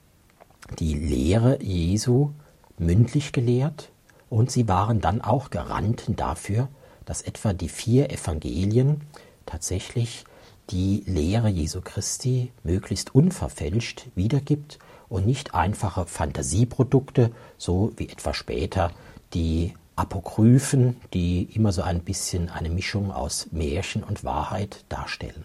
die 0.80 0.92
Lehre 0.92 1.62
Jesu 1.62 2.30
mündlich 2.78 3.30
gelehrt 3.30 3.92
und 4.28 4.50
sie 4.50 4.66
waren 4.66 5.00
dann 5.00 5.20
auch 5.20 5.50
Garanten 5.50 6.16
dafür, 6.16 6.66
dass 7.04 7.22
etwa 7.22 7.52
die 7.52 7.68
vier 7.68 8.10
Evangelien 8.10 9.02
tatsächlich 9.46 10.24
die 10.70 11.04
Lehre 11.06 11.48
Jesu 11.48 11.80
Christi 11.80 12.50
möglichst 12.64 13.14
unverfälscht 13.14 14.08
wiedergibt 14.16 14.80
und 15.08 15.24
nicht 15.24 15.54
einfache 15.54 16.06
Fantasieprodukte, 16.06 17.30
so 17.56 17.92
wie 17.96 18.08
etwa 18.08 18.34
später 18.34 18.90
die 19.32 19.74
Apokryphen, 19.94 20.96
die 21.14 21.44
immer 21.54 21.70
so 21.70 21.82
ein 21.82 22.00
bisschen 22.00 22.48
eine 22.48 22.68
Mischung 22.68 23.12
aus 23.12 23.46
Märchen 23.52 24.02
und 24.02 24.24
Wahrheit 24.24 24.84
darstellen. 24.88 25.44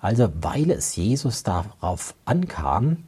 Also 0.00 0.30
weil 0.40 0.70
es 0.70 0.96
Jesus 0.96 1.42
darauf 1.42 2.14
ankam, 2.24 3.04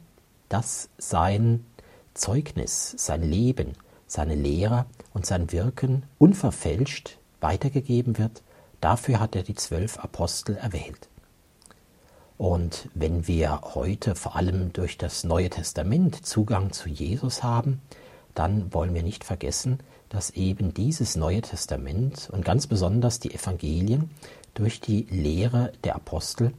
dass 0.47 0.89
sein 0.97 1.65
Zeugnis, 2.13 2.93
sein 2.97 3.23
Leben, 3.23 3.73
seine 4.05 4.35
Lehre 4.35 4.85
und 5.13 5.25
sein 5.25 5.51
Wirken 5.51 6.03
unverfälscht 6.19 7.17
weitergegeben 7.41 8.19
wird, 8.19 8.43
dafür 8.79 9.19
hat 9.19 9.35
er 9.35 9.43
die 9.43 9.55
zwölf 9.55 9.97
Apostel 9.97 10.55
erwählt. 10.55 11.09
Und 12.37 12.89
wenn 12.93 13.27
wir 13.27 13.61
heute 13.73 14.15
vor 14.15 14.35
allem 14.35 14.73
durch 14.73 14.97
das 14.97 15.23
Neue 15.23 15.49
Testament 15.49 16.25
Zugang 16.25 16.71
zu 16.71 16.89
Jesus 16.89 17.41
haben, 17.43 17.81
dann 18.35 18.73
wollen 18.73 18.93
wir 18.93 19.03
nicht 19.03 19.23
vergessen, 19.23 19.79
dass 20.09 20.31
eben 20.31 20.73
dieses 20.73 21.15
Neue 21.15 21.41
Testament 21.41 22.29
und 22.31 22.45
ganz 22.45 22.67
besonders 22.67 23.19
die 23.19 23.33
Evangelien 23.33 24.11
durch 24.53 24.79
die 24.79 25.07
Lehre 25.09 25.71
der 25.83 25.95
Apostel 25.95 26.53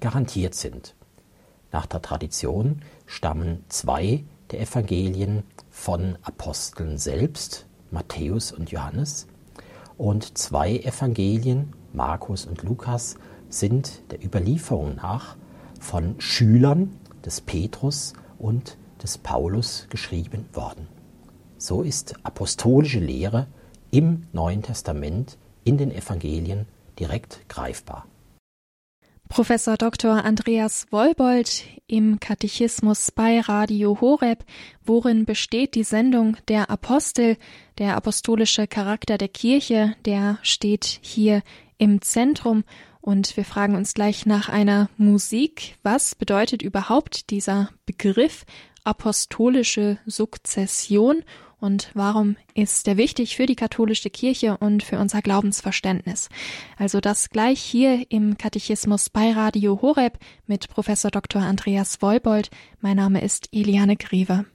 garantiert 0.00 0.54
sind. 0.54 0.94
Nach 1.72 1.86
der 1.86 2.02
Tradition 2.02 2.82
stammen 3.06 3.64
zwei 3.68 4.24
der 4.50 4.60
Evangelien 4.60 5.42
von 5.70 6.16
Aposteln 6.22 6.98
selbst, 6.98 7.66
Matthäus 7.90 8.52
und 8.52 8.70
Johannes, 8.70 9.26
und 9.96 10.36
zwei 10.36 10.78
Evangelien, 10.78 11.72
Markus 11.92 12.46
und 12.46 12.62
Lukas, 12.62 13.16
sind 13.48 14.02
der 14.10 14.24
Überlieferung 14.24 14.96
nach 14.96 15.36
von 15.80 16.20
Schülern 16.20 16.96
des 17.24 17.40
Petrus 17.40 18.12
und 18.38 18.76
des 19.02 19.18
Paulus 19.18 19.86
geschrieben 19.88 20.46
worden. 20.52 20.88
So 21.58 21.82
ist 21.82 22.14
apostolische 22.22 23.00
Lehre 23.00 23.46
im 23.90 24.26
Neuen 24.32 24.62
Testament 24.62 25.38
in 25.64 25.78
den 25.78 25.90
Evangelien 25.90 26.66
direkt 26.98 27.48
greifbar. 27.48 28.06
Professor 29.28 29.76
Dr. 29.76 30.24
Andreas 30.24 30.86
Wolbold 30.90 31.64
im 31.88 32.20
Katechismus 32.20 33.10
bei 33.10 33.40
Radio 33.40 34.00
Horeb. 34.00 34.44
Worin 34.84 35.24
besteht 35.24 35.74
die 35.74 35.82
Sendung 35.82 36.36
der 36.48 36.70
Apostel? 36.70 37.36
Der 37.78 37.96
apostolische 37.96 38.66
Charakter 38.66 39.18
der 39.18 39.28
Kirche, 39.28 39.94
der 40.04 40.38
steht 40.42 41.00
hier 41.02 41.42
im 41.76 42.00
Zentrum. 42.02 42.64
Und 43.00 43.36
wir 43.36 43.44
fragen 43.44 43.74
uns 43.74 43.94
gleich 43.94 44.26
nach 44.26 44.48
einer 44.48 44.88
Musik. 44.96 45.76
Was 45.82 46.14
bedeutet 46.14 46.62
überhaupt 46.62 47.30
dieser 47.30 47.70
Begriff 47.84 48.44
apostolische 48.84 49.98
Sukzession? 50.06 51.24
Und 51.60 51.90
warum 51.94 52.36
ist 52.54 52.86
er 52.88 52.96
wichtig 52.96 53.36
für 53.36 53.46
die 53.46 53.56
katholische 53.56 54.10
Kirche 54.10 54.56
und 54.58 54.82
für 54.82 54.98
unser 54.98 55.22
Glaubensverständnis. 55.22 56.28
Also 56.78 57.00
das 57.00 57.30
gleich 57.30 57.60
hier 57.60 58.04
im 58.10 58.38
Katechismus 58.38 59.10
bei 59.10 59.32
Radio 59.32 59.80
Horeb 59.82 60.18
mit 60.46 60.68
Professor 60.68 61.10
Dr. 61.10 61.42
Andreas 61.42 62.00
Wolbold. 62.02 62.50
Mein 62.80 62.96
Name 62.96 63.22
ist 63.22 63.48
Eliane 63.52 63.96
Greve. 63.96 64.46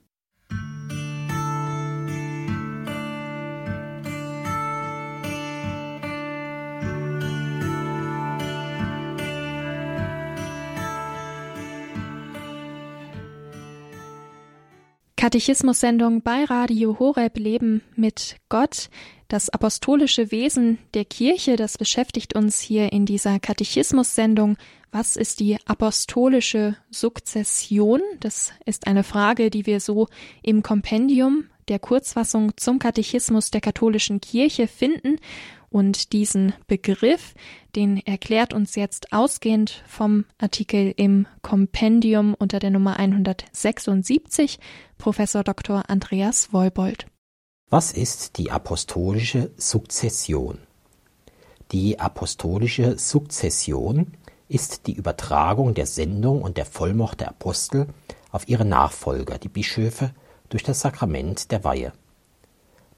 Katechismus-Sendung 15.22 16.22
bei 16.22 16.42
Radio 16.42 16.98
Horeb 16.98 17.38
Leben 17.38 17.80
mit 17.94 18.38
Gott. 18.48 18.90
Das 19.28 19.50
apostolische 19.50 20.32
Wesen 20.32 20.78
der 20.94 21.04
Kirche, 21.04 21.54
das 21.54 21.78
beschäftigt 21.78 22.34
uns 22.34 22.58
hier 22.58 22.92
in 22.92 23.06
dieser 23.06 23.38
Katechismus-Sendung. 23.38 24.56
Was 24.90 25.14
ist 25.14 25.38
die 25.38 25.58
apostolische 25.64 26.76
Sukzession? 26.90 28.00
Das 28.18 28.52
ist 28.66 28.88
eine 28.88 29.04
Frage, 29.04 29.50
die 29.50 29.64
wir 29.64 29.78
so 29.78 30.08
im 30.42 30.64
Kompendium 30.64 31.44
der 31.68 31.78
Kurzfassung 31.78 32.56
zum 32.56 32.80
Katechismus 32.80 33.52
der 33.52 33.60
katholischen 33.60 34.20
Kirche 34.20 34.66
finden. 34.66 35.20
Und 35.72 36.12
diesen 36.12 36.52
Begriff, 36.66 37.34
den 37.74 37.96
erklärt 37.96 38.52
uns 38.52 38.74
jetzt 38.74 39.10
ausgehend 39.14 39.82
vom 39.86 40.26
Artikel 40.36 40.92
im 40.98 41.26
Kompendium 41.40 42.34
unter 42.34 42.58
der 42.58 42.68
Nummer 42.68 42.98
176 42.98 44.58
Professor 44.98 45.42
Dr. 45.42 45.88
Andreas 45.88 46.52
Wolbold. 46.52 47.06
Was 47.70 47.90
ist 47.90 48.36
die 48.36 48.50
apostolische 48.50 49.50
Sukzession? 49.56 50.58
Die 51.70 51.98
apostolische 51.98 52.98
Sukzession 52.98 54.12
ist 54.48 54.86
die 54.86 54.92
Übertragung 54.92 55.72
der 55.72 55.86
Sendung 55.86 56.42
und 56.42 56.58
der 56.58 56.66
Vollmacht 56.66 57.20
der 57.20 57.30
Apostel 57.30 57.86
auf 58.30 58.46
ihre 58.46 58.66
Nachfolger, 58.66 59.38
die 59.38 59.48
Bischöfe, 59.48 60.10
durch 60.50 60.64
das 60.64 60.80
Sakrament 60.80 61.50
der 61.50 61.64
Weihe. 61.64 61.94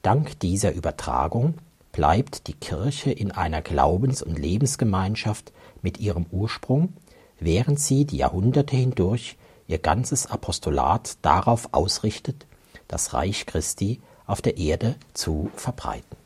Dank 0.01 0.37
dieser 0.41 0.73
Übertragung 0.73 1.53
bleibt 1.95 2.47
die 2.47 2.53
Kirche 2.53 3.09
in 3.09 3.31
einer 3.31 3.61
Glaubens- 3.61 4.21
und 4.21 4.37
Lebensgemeinschaft 4.37 5.53
mit 5.81 5.97
ihrem 5.97 6.25
Ursprung, 6.29 6.91
während 7.39 7.79
sie 7.79 8.03
die 8.03 8.17
Jahrhunderte 8.17 8.75
hindurch 8.75 9.37
ihr 9.69 9.79
ganzes 9.79 10.27
Apostolat 10.27 11.15
darauf 11.21 11.69
ausrichtet, 11.71 12.47
das 12.89 13.13
Reich 13.13 13.45
Christi 13.45 14.01
auf 14.27 14.41
der 14.41 14.57
Erde 14.57 14.95
zu 15.13 15.49
verbreiten. 15.55 16.17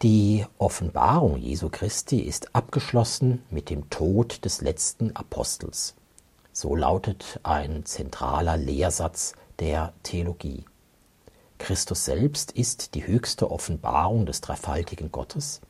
Die 0.00 0.46
Offenbarung 0.56 1.36
Jesu 1.36 1.68
Christi 1.68 2.20
ist 2.20 2.54
abgeschlossen 2.54 3.42
mit 3.50 3.68
dem 3.68 3.90
Tod 3.90 4.46
des 4.46 4.62
letzten 4.62 5.14
Apostels. 5.14 5.94
So 6.54 6.74
lautet 6.74 7.38
ein 7.42 7.84
zentraler 7.84 8.56
Lehrsatz 8.56 9.34
der 9.58 9.92
Theologie. 10.04 10.64
Christus 11.60 12.06
selbst 12.06 12.52
ist 12.52 12.94
die 12.94 13.06
höchste 13.06 13.50
Offenbarung 13.50 14.26
des 14.26 14.40
dreifaltigen 14.40 15.12
Gottes. 15.12 15.60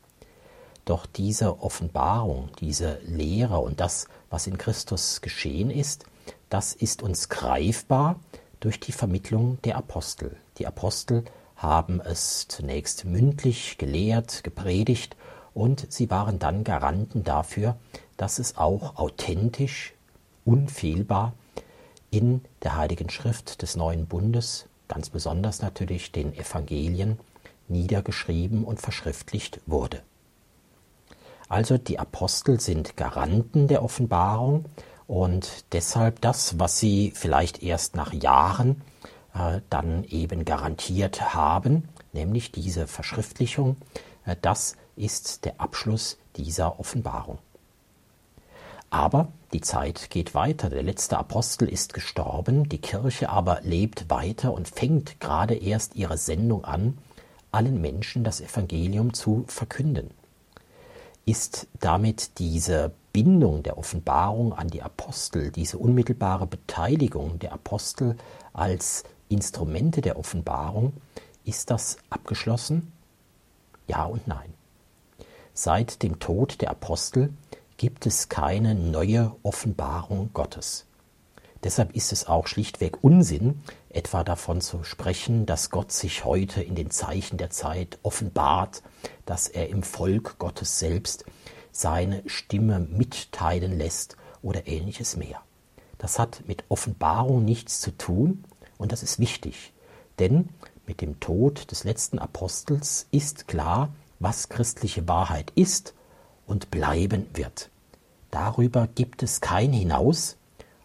Doch 0.85 1.05
diese 1.05 1.61
Offenbarung, 1.61 2.49
diese 2.61 3.01
Lehre 3.05 3.59
und 3.59 3.81
das, 3.81 4.07
was 4.31 4.47
in 4.47 4.57
Christus 4.57 5.21
geschehen 5.21 5.71
ist, 5.71 6.05
das 6.49 6.73
ist 6.73 7.03
uns 7.03 7.29
greifbar 7.29 8.19
durch 8.61 8.81
die 8.81 8.93
Vermittlung 8.93 9.59
der 9.63 9.77
Apostel. 9.77 10.37
Die 10.59 10.67
Apostel 10.67 11.25
haben 11.57 12.01
es 12.01 12.47
zunächst 12.49 13.05
mündlich 13.05 13.77
gelehrt, 13.77 14.45
gepredigt 14.45 15.17
und 15.55 15.93
sie 15.93 16.09
waren 16.09 16.39
dann 16.39 16.65
Garanten 16.65 17.25
dafür, 17.25 17.77
dass 18.17 18.39
es 18.39 18.57
auch 18.57 18.97
authentisch, 18.97 19.93
unfehlbar 20.45 21.35
in 22.11 22.43
der 22.63 22.77
Heiligen 22.77 23.11
Schrift 23.11 23.61
des 23.61 23.77
neuen 23.77 24.07
Bundes, 24.07 24.67
ganz 24.91 25.09
besonders 25.09 25.63
natürlich 25.63 26.11
den 26.11 26.35
Evangelien, 26.35 27.19
niedergeschrieben 27.69 28.65
und 28.65 28.81
verschriftlicht 28.81 29.61
wurde. 29.67 30.03
Also 31.49 31.79
die 31.79 32.01
Apostel 32.01 32.61
sind 32.61 32.97
Garanten 32.97 33.69
der 33.69 33.85
Offenbarung 33.85 34.65
und 35.07 35.65
deshalb 35.73 36.21
das, 36.21 36.59
was 36.59 36.81
sie 36.81 37.13
vielleicht 37.15 37.63
erst 37.63 37.95
nach 37.95 38.13
Jahren 38.13 38.83
äh, 39.33 39.61
dann 39.71 40.03
eben 40.05 40.45
garantiert 40.45 41.35
haben, 41.35 41.89
nämlich 42.13 42.51
diese 42.51 42.89
Verschriftlichung, 42.89 43.77
äh, 44.27 44.35
das 44.43 44.77
ist 44.97 45.45
der 45.45 45.61
Abschluss 45.61 46.19
dieser 46.37 46.81
Offenbarung. 46.81 47.39
Aber 48.91 49.29
die 49.53 49.61
Zeit 49.61 50.11
geht 50.11 50.35
weiter, 50.35 50.71
der 50.71 50.83
letzte 50.83 51.19
Apostel 51.19 51.69
ist 51.69 51.93
gestorben, 51.93 52.69
die 52.69 52.79
Kirche 52.79 53.31
aber 53.31 53.61
lebt 53.63 54.09
weiter 54.09 54.53
und 54.53 54.69
fängt 54.69 55.19
gerade 55.19 55.55
erst 55.55 55.97
ihre 55.97 56.19
Sendung 56.19 56.65
an, 56.65 56.99
allen 57.51 57.81
Menschen 57.81 58.23
das 58.23 58.41
Evangelium 58.41 59.13
zu 59.13 59.45
verkünden. 59.49 60.11
Ist 61.27 61.67
damit 61.81 62.39
diese 62.39 62.93
Bindung 63.13 63.65
der 63.65 63.77
Offenbarung 63.77 64.53
an 64.53 64.69
die 64.69 64.83
Apostel, 64.83 65.51
diese 65.51 65.79
unmittelbare 65.79 66.47
Beteiligung 66.47 67.41
der 67.41 67.53
Apostel 67.53 68.17
als 68.53 69.03
Instrumente 69.29 70.01
der 70.01 70.17
Offenbarung, 70.17 70.93
ist 71.45 71.71
das 71.71 71.99
abgeschlossen? 72.09 72.93
Ja 73.89 74.05
und 74.05 74.29
nein. 74.29 74.55
Seit 75.55 76.03
dem 76.05 76.21
Tod 76.21 76.61
der 76.61 76.71
Apostel 76.71 77.31
gibt 77.81 78.05
es 78.05 78.29
keine 78.29 78.75
neue 78.75 79.35
Offenbarung 79.43 80.35
Gottes. 80.35 80.85
Deshalb 81.65 81.97
ist 81.97 82.13
es 82.13 82.27
auch 82.27 82.47
schlichtweg 82.47 83.03
Unsinn, 83.03 83.63
etwa 83.89 84.23
davon 84.23 84.61
zu 84.61 84.85
sprechen, 84.85 85.47
dass 85.47 85.71
Gott 85.71 85.91
sich 85.91 86.27
heute 86.27 86.63
in 86.63 86.75
den 86.75 86.91
Zeichen 86.91 87.39
der 87.39 87.49
Zeit 87.49 87.99
offenbart, 88.03 88.83
dass 89.25 89.49
er 89.49 89.71
im 89.71 89.83
Volk 89.83 90.37
Gottes 90.39 90.79
selbst 90.79 91.25
seine 91.73 92.23
Stimme 92.27 92.81
mitteilen 92.81 93.79
lässt 93.79 94.19
oder 94.43 94.67
ähnliches 94.67 95.17
mehr. 95.17 95.41
Das 95.97 96.19
hat 96.19 96.43
mit 96.47 96.65
Offenbarung 96.69 97.47
nichts 97.47 97.81
zu 97.81 97.97
tun, 97.97 98.45
und 98.77 98.93
das 98.93 99.03
ist 99.03 99.19
wichtig, 99.19 99.73
denn 100.19 100.51
mit 100.87 101.01
dem 101.01 101.19
Tod 101.19 101.71
des 101.71 101.85
letzten 101.85 102.19
Apostels 102.19 103.07
ist 103.11 103.49
klar, 103.49 103.89
was 104.19 104.51
christliche 104.51 105.09
Wahrheit 105.09 105.51
ist 105.55 105.95
und 106.51 106.71
bleiben 106.71 107.27
wird. 107.33 107.70
Darüber 108.31 108.89
gibt 108.95 109.23
es 109.23 109.41
kein 109.41 109.73
Hinaus, 109.73 110.37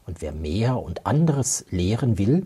und 0.06 0.22
wer 0.22 0.32
mehr 0.32 0.78
und 0.78 1.06
anderes 1.06 1.66
lehren 1.70 2.18
will, 2.18 2.46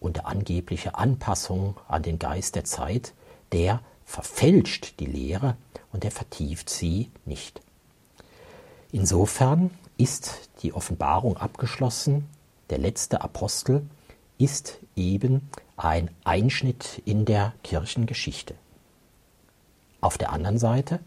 unter 0.00 0.26
angeblicher 0.26 0.98
Anpassung 0.98 1.76
an 1.86 2.02
den 2.02 2.18
Geist 2.18 2.56
der 2.56 2.64
Zeit, 2.64 3.12
der 3.52 3.80
verfälscht 4.04 4.98
die 4.98 5.06
Lehre 5.06 5.56
und 5.92 6.04
er 6.04 6.10
vertieft 6.10 6.68
sie 6.70 7.10
nicht. 7.24 7.60
Insofern 8.92 9.70
ist 9.98 10.50
die 10.62 10.72
Offenbarung 10.72 11.36
abgeschlossen, 11.36 12.28
der 12.70 12.78
letzte 12.78 13.20
Apostel 13.20 13.86
ist 14.38 14.78
eben 14.96 15.48
ein 15.76 16.10
Einschnitt 16.24 17.02
in 17.04 17.24
der 17.24 17.52
Kirchengeschichte. 17.62 18.54
Auf 20.00 20.18
der 20.18 20.32
anderen 20.32 20.58
Seite 20.58 21.00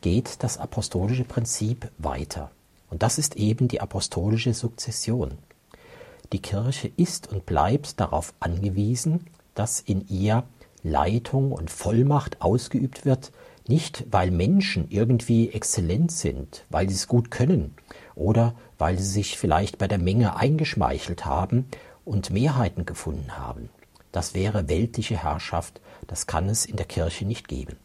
geht 0.00 0.42
das 0.42 0.58
apostolische 0.58 1.24
Prinzip 1.24 1.90
weiter. 1.98 2.50
Und 2.90 3.02
das 3.02 3.18
ist 3.18 3.36
eben 3.36 3.68
die 3.68 3.80
apostolische 3.80 4.54
Sukzession. 4.54 5.38
Die 6.32 6.42
Kirche 6.42 6.90
ist 6.96 7.30
und 7.30 7.46
bleibt 7.46 8.00
darauf 8.00 8.34
angewiesen, 8.40 9.26
dass 9.54 9.80
in 9.80 10.06
ihr 10.08 10.44
Leitung 10.82 11.52
und 11.52 11.70
Vollmacht 11.70 12.42
ausgeübt 12.42 13.04
wird, 13.04 13.32
nicht 13.68 14.04
weil 14.10 14.30
Menschen 14.30 14.86
irgendwie 14.90 15.50
exzellent 15.50 16.12
sind, 16.12 16.64
weil 16.70 16.88
sie 16.88 16.94
es 16.94 17.08
gut 17.08 17.30
können 17.30 17.74
oder 18.14 18.54
weil 18.78 18.98
sie 18.98 19.10
sich 19.10 19.38
vielleicht 19.38 19.78
bei 19.78 19.88
der 19.88 19.98
Menge 19.98 20.36
eingeschmeichelt 20.36 21.24
haben 21.24 21.66
und 22.04 22.30
Mehrheiten 22.30 22.86
gefunden 22.86 23.36
haben. 23.36 23.68
Das 24.12 24.34
wäre 24.34 24.68
weltliche 24.68 25.22
Herrschaft, 25.22 25.80
das 26.06 26.26
kann 26.26 26.48
es 26.48 26.64
in 26.64 26.76
der 26.76 26.86
Kirche 26.86 27.24
nicht 27.24 27.48
geben. 27.48 27.76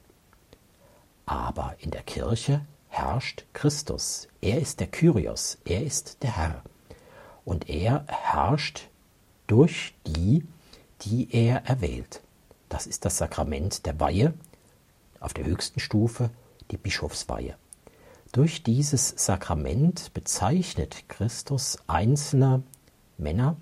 Aber 1.31 1.77
in 1.79 1.91
der 1.91 2.03
Kirche 2.03 2.65
herrscht 2.89 3.45
Christus. 3.53 4.27
Er 4.41 4.59
ist 4.59 4.81
der 4.81 4.87
Kyrios, 4.87 5.59
er 5.63 5.81
ist 5.81 6.21
der 6.23 6.35
Herr. 6.35 6.61
Und 7.45 7.69
er 7.69 8.03
herrscht 8.09 8.89
durch 9.47 9.93
die, 10.05 10.45
die 11.03 11.29
er 11.31 11.65
erwählt. 11.65 12.19
Das 12.67 12.85
ist 12.85 13.05
das 13.05 13.17
Sakrament 13.17 13.85
der 13.85 13.97
Weihe, 14.01 14.33
auf 15.21 15.33
der 15.33 15.45
höchsten 15.45 15.79
Stufe 15.79 16.31
die 16.69 16.75
Bischofsweihe. 16.75 17.55
Durch 18.33 18.61
dieses 18.61 19.13
Sakrament 19.15 20.13
bezeichnet 20.13 21.07
Christus 21.07 21.77
einzelne 21.87 22.61
Männer 23.17 23.55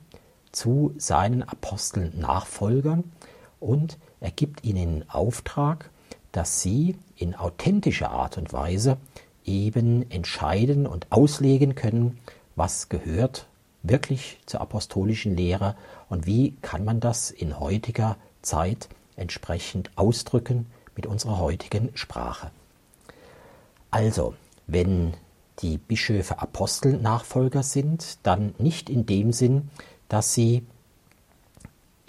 zu 0.51 0.95
seinen 0.97 1.43
Aposteln 1.43 2.19
Nachfolgern 2.19 3.11
und 3.59 3.99
er 4.21 4.31
gibt 4.31 4.63
ihnen 4.63 5.07
Auftrag, 5.07 5.91
dass 6.31 6.61
sie 6.61 6.95
in 7.15 7.35
authentischer 7.35 8.11
Art 8.11 8.37
und 8.37 8.53
Weise 8.53 8.97
eben 9.45 10.09
entscheiden 10.11 10.85
und 10.85 11.07
auslegen 11.11 11.75
können, 11.75 12.19
was 12.55 12.89
gehört 12.89 13.47
wirklich 13.83 14.39
zur 14.45 14.61
apostolischen 14.61 15.35
Lehre 15.35 15.75
und 16.09 16.25
wie 16.25 16.55
kann 16.61 16.83
man 16.83 16.99
das 16.99 17.31
in 17.31 17.59
heutiger 17.59 18.17
Zeit 18.41 18.89
entsprechend 19.15 19.91
ausdrücken 19.95 20.67
mit 20.95 21.05
unserer 21.05 21.39
heutigen 21.39 21.89
Sprache. 21.93 22.51
Also, 23.91 24.33
wenn 24.67 25.13
die 25.59 25.77
Bischöfe 25.77 26.39
Apostelnachfolger 26.39 27.63
sind, 27.63 28.19
dann 28.23 28.53
nicht 28.57 28.89
in 28.89 29.05
dem 29.05 29.33
Sinn, 29.33 29.69
dass 30.07 30.33
sie 30.33 30.65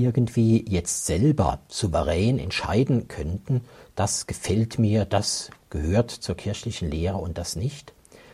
irgendwie 0.01 0.65
jetzt 0.69 1.07
selber 1.07 1.61
souverän 1.69 2.39
entscheiden 2.39 3.09
könnten, 3.09 3.63
das 3.95 4.27
gefällt 4.27 4.79
mir, 4.79 5.05
das 5.05 5.51
gehört 5.71 6.11
zur 6.11 6.37
kirchlichen 6.37 6.91
Lehre 6.91 7.19
und 7.19 7.39
das 7.39 7.57
nicht, 7.57 7.93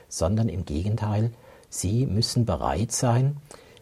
sondern 0.08 0.48
im 0.48 0.64
Gegenteil, 0.64 1.32
sie 1.68 2.06
müssen 2.06 2.46
bereit 2.46 2.92
sein, 2.92 3.36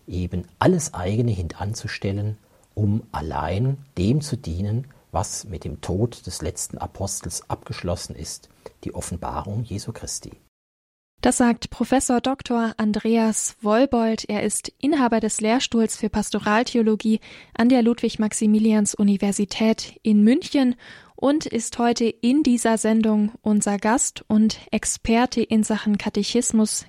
eben 0.06 0.44
alles 0.58 0.94
eigene 0.94 1.30
hintanzustellen 1.30 2.38
um 2.74 3.04
allein 3.12 3.78
dem 3.96 4.20
zu 4.20 4.36
dienen, 4.36 4.88
was 5.12 5.44
mit 5.44 5.64
dem 5.64 5.80
Tod 5.80 6.26
des 6.26 6.42
letzten 6.42 6.78
Apostels 6.78 7.48
abgeschlossen 7.48 8.16
ist, 8.16 8.48
die 8.82 8.94
Offenbarung 8.94 9.62
Jesu 9.62 9.92
Christi. 9.92 10.32
Das 11.24 11.38
sagt 11.38 11.70
Professor 11.70 12.20
Dr. 12.20 12.74
Andreas 12.76 13.56
Wollbold. 13.62 14.28
Er 14.28 14.42
ist 14.42 14.70
Inhaber 14.78 15.20
des 15.20 15.40
Lehrstuhls 15.40 15.96
für 15.96 16.10
Pastoraltheologie 16.10 17.18
an 17.56 17.70
der 17.70 17.82
Ludwig-Maximilians-Universität 17.82 19.98
in 20.02 20.22
München 20.22 20.74
und 21.16 21.46
ist 21.46 21.78
heute 21.78 22.04
in 22.04 22.42
dieser 22.42 22.76
Sendung 22.76 23.32
unser 23.40 23.78
Gast 23.78 24.22
und 24.28 24.58
Experte 24.70 25.40
in 25.40 25.62
Sachen 25.62 25.96
Katechismus. 25.96 26.84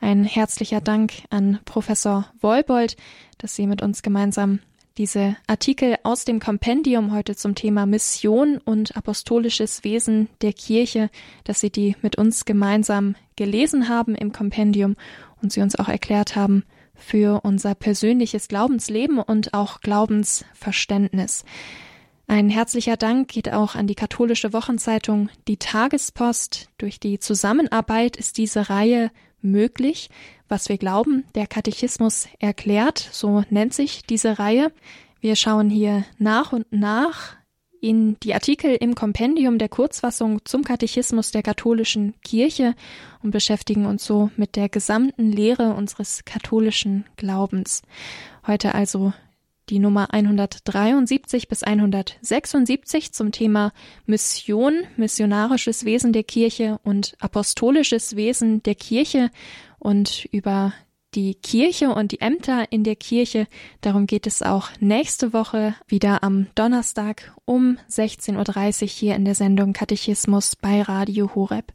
Ein 0.00 0.24
herzlicher 0.24 0.80
Dank 0.80 1.12
an 1.30 1.60
Professor 1.64 2.26
Wollbold, 2.40 2.96
dass 3.38 3.54
Sie 3.54 3.68
mit 3.68 3.82
uns 3.82 4.02
gemeinsam 4.02 4.58
diese 4.98 5.36
Artikel 5.46 5.96
aus 6.04 6.24
dem 6.24 6.40
Kompendium 6.40 7.12
heute 7.12 7.36
zum 7.36 7.54
Thema 7.54 7.84
Mission 7.84 8.58
und 8.58 8.96
apostolisches 8.96 9.84
Wesen 9.84 10.28
der 10.40 10.52
Kirche, 10.52 11.10
dass 11.44 11.60
Sie 11.60 11.70
die 11.70 11.96
mit 12.00 12.16
uns 12.16 12.44
gemeinsam 12.44 13.14
gelesen 13.36 13.88
haben 13.88 14.14
im 14.14 14.32
Kompendium 14.32 14.96
und 15.42 15.52
Sie 15.52 15.60
uns 15.60 15.76
auch 15.76 15.88
erklärt 15.88 16.34
haben 16.34 16.64
für 16.94 17.42
unser 17.44 17.74
persönliches 17.74 18.48
Glaubensleben 18.48 19.18
und 19.18 19.52
auch 19.52 19.80
Glaubensverständnis. 19.80 21.44
Ein 22.26 22.48
herzlicher 22.48 22.96
Dank 22.96 23.28
geht 23.28 23.52
auch 23.52 23.74
an 23.74 23.86
die 23.86 23.94
katholische 23.94 24.52
Wochenzeitung 24.52 25.28
Die 25.46 25.58
Tagespost. 25.58 26.70
Durch 26.78 26.98
die 26.98 27.18
Zusammenarbeit 27.20 28.16
ist 28.16 28.38
diese 28.38 28.70
Reihe 28.70 29.10
möglich 29.50 30.10
was 30.48 30.68
wir 30.68 30.78
glauben, 30.78 31.24
der 31.34 31.46
Katechismus 31.46 32.28
erklärt, 32.38 32.98
so 32.98 33.42
nennt 33.50 33.74
sich 33.74 34.04
diese 34.04 34.38
Reihe. 34.38 34.72
Wir 35.20 35.36
schauen 35.36 35.70
hier 35.70 36.04
nach 36.18 36.52
und 36.52 36.70
nach 36.70 37.36
in 37.80 38.18
die 38.20 38.34
Artikel 38.34 38.74
im 38.74 38.94
Kompendium 38.94 39.58
der 39.58 39.68
Kurzfassung 39.68 40.44
zum 40.44 40.64
Katechismus 40.64 41.30
der 41.30 41.42
katholischen 41.42 42.14
Kirche 42.22 42.74
und 43.22 43.32
beschäftigen 43.32 43.86
uns 43.86 44.04
so 44.04 44.30
mit 44.36 44.56
der 44.56 44.68
gesamten 44.68 45.30
Lehre 45.30 45.74
unseres 45.74 46.24
katholischen 46.24 47.04
Glaubens. 47.16 47.82
Heute 48.46 48.74
also 48.74 49.12
die 49.68 49.78
Nummer 49.78 50.12
173 50.12 51.48
bis 51.48 51.62
176 51.62 53.12
zum 53.12 53.32
Thema 53.32 53.72
Mission, 54.06 54.84
missionarisches 54.96 55.84
Wesen 55.84 56.12
der 56.12 56.24
Kirche 56.24 56.78
und 56.84 57.16
apostolisches 57.20 58.16
Wesen 58.16 58.62
der 58.62 58.74
Kirche 58.74 59.30
und 59.78 60.26
über 60.32 60.72
die 61.14 61.34
Kirche 61.34 61.94
und 61.94 62.12
die 62.12 62.20
Ämter 62.20 62.70
in 62.70 62.84
der 62.84 62.96
Kirche. 62.96 63.46
Darum 63.80 64.06
geht 64.06 64.26
es 64.26 64.42
auch 64.42 64.68
nächste 64.80 65.32
Woche 65.32 65.74
wieder 65.86 66.22
am 66.22 66.46
Donnerstag 66.54 67.32
um 67.44 67.78
16.30 67.90 68.82
Uhr 68.82 68.88
hier 68.88 69.16
in 69.16 69.24
der 69.24 69.34
Sendung 69.34 69.72
Katechismus 69.72 70.56
bei 70.56 70.82
Radio 70.82 71.34
Horeb. 71.34 71.72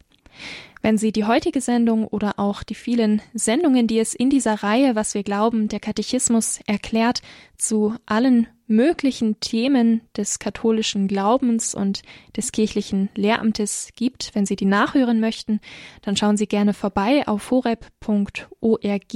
Wenn 0.82 0.98
Sie 0.98 1.12
die 1.12 1.26
heutige 1.26 1.62
Sendung 1.62 2.08
oder 2.08 2.40
auch 2.40 2.64
die 2.64 2.76
vielen 2.76 3.22
Sendungen, 3.34 3.86
die 3.86 4.00
es 4.00 4.16
in 4.16 4.30
dieser 4.30 4.64
Reihe, 4.64 4.96
was 4.96 5.14
wir 5.14 5.24
glauben, 5.24 5.68
der 5.68 5.80
Katechismus 5.80 6.60
erklärt, 6.66 7.22
zu 7.58 7.96
allen 8.08 8.48
möglichen 8.66 9.40
Themen 9.40 10.02
des 10.18 10.40
katholischen 10.40 11.08
Glaubens 11.08 11.76
und 11.76 12.02
des 12.36 12.52
kirchlichen 12.52 13.10
Lehramtes 13.16 13.90
gibt, 13.96 14.32
wenn 14.34 14.48
Sie 14.48 14.56
die 14.56 14.66
nachhören 14.66 15.20
möchten, 15.20 15.60
dann 16.02 16.18
schauen 16.18 16.38
Sie 16.38 16.48
gerne 16.48 16.74
vorbei 16.74 17.28
auf 17.28 17.52
horeb.org, 17.52 19.14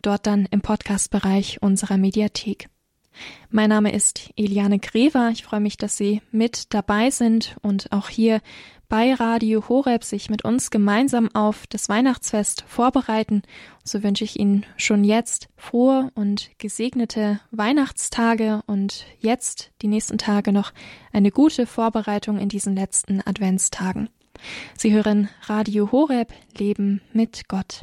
dort 0.00 0.26
dann 0.26 0.46
im 0.50 0.62
Podcastbereich 0.62 1.60
unserer 1.60 1.98
Mediathek. 1.98 2.68
Mein 3.50 3.70
Name 3.70 3.92
ist 3.92 4.30
Eliane 4.36 4.78
Grever. 4.78 5.30
Ich 5.30 5.44
freue 5.44 5.60
mich, 5.60 5.76
dass 5.76 5.96
Sie 5.96 6.20
mit 6.32 6.74
dabei 6.74 7.10
sind 7.10 7.56
und 7.62 7.92
auch 7.92 8.08
hier 8.08 8.40
bei 8.88 9.14
Radio 9.14 9.68
Horeb 9.68 10.04
sich 10.04 10.30
mit 10.30 10.44
uns 10.44 10.70
gemeinsam 10.70 11.28
auf 11.34 11.66
das 11.66 11.88
Weihnachtsfest 11.88 12.64
vorbereiten. 12.66 13.42
So 13.82 14.02
wünsche 14.02 14.24
ich 14.24 14.38
Ihnen 14.38 14.66
schon 14.76 15.04
jetzt 15.04 15.48
frohe 15.56 16.10
und 16.14 16.50
gesegnete 16.58 17.40
Weihnachtstage 17.50 18.62
und 18.66 19.06
jetzt 19.18 19.70
die 19.82 19.88
nächsten 19.88 20.18
Tage 20.18 20.52
noch 20.52 20.72
eine 21.12 21.30
gute 21.30 21.66
Vorbereitung 21.66 22.38
in 22.38 22.48
diesen 22.48 22.76
letzten 22.76 23.26
Adventstagen. 23.26 24.08
Sie 24.76 24.92
hören 24.92 25.28
Radio 25.42 25.92
Horeb 25.92 26.32
Leben 26.56 27.00
mit 27.12 27.48
Gott. 27.48 27.82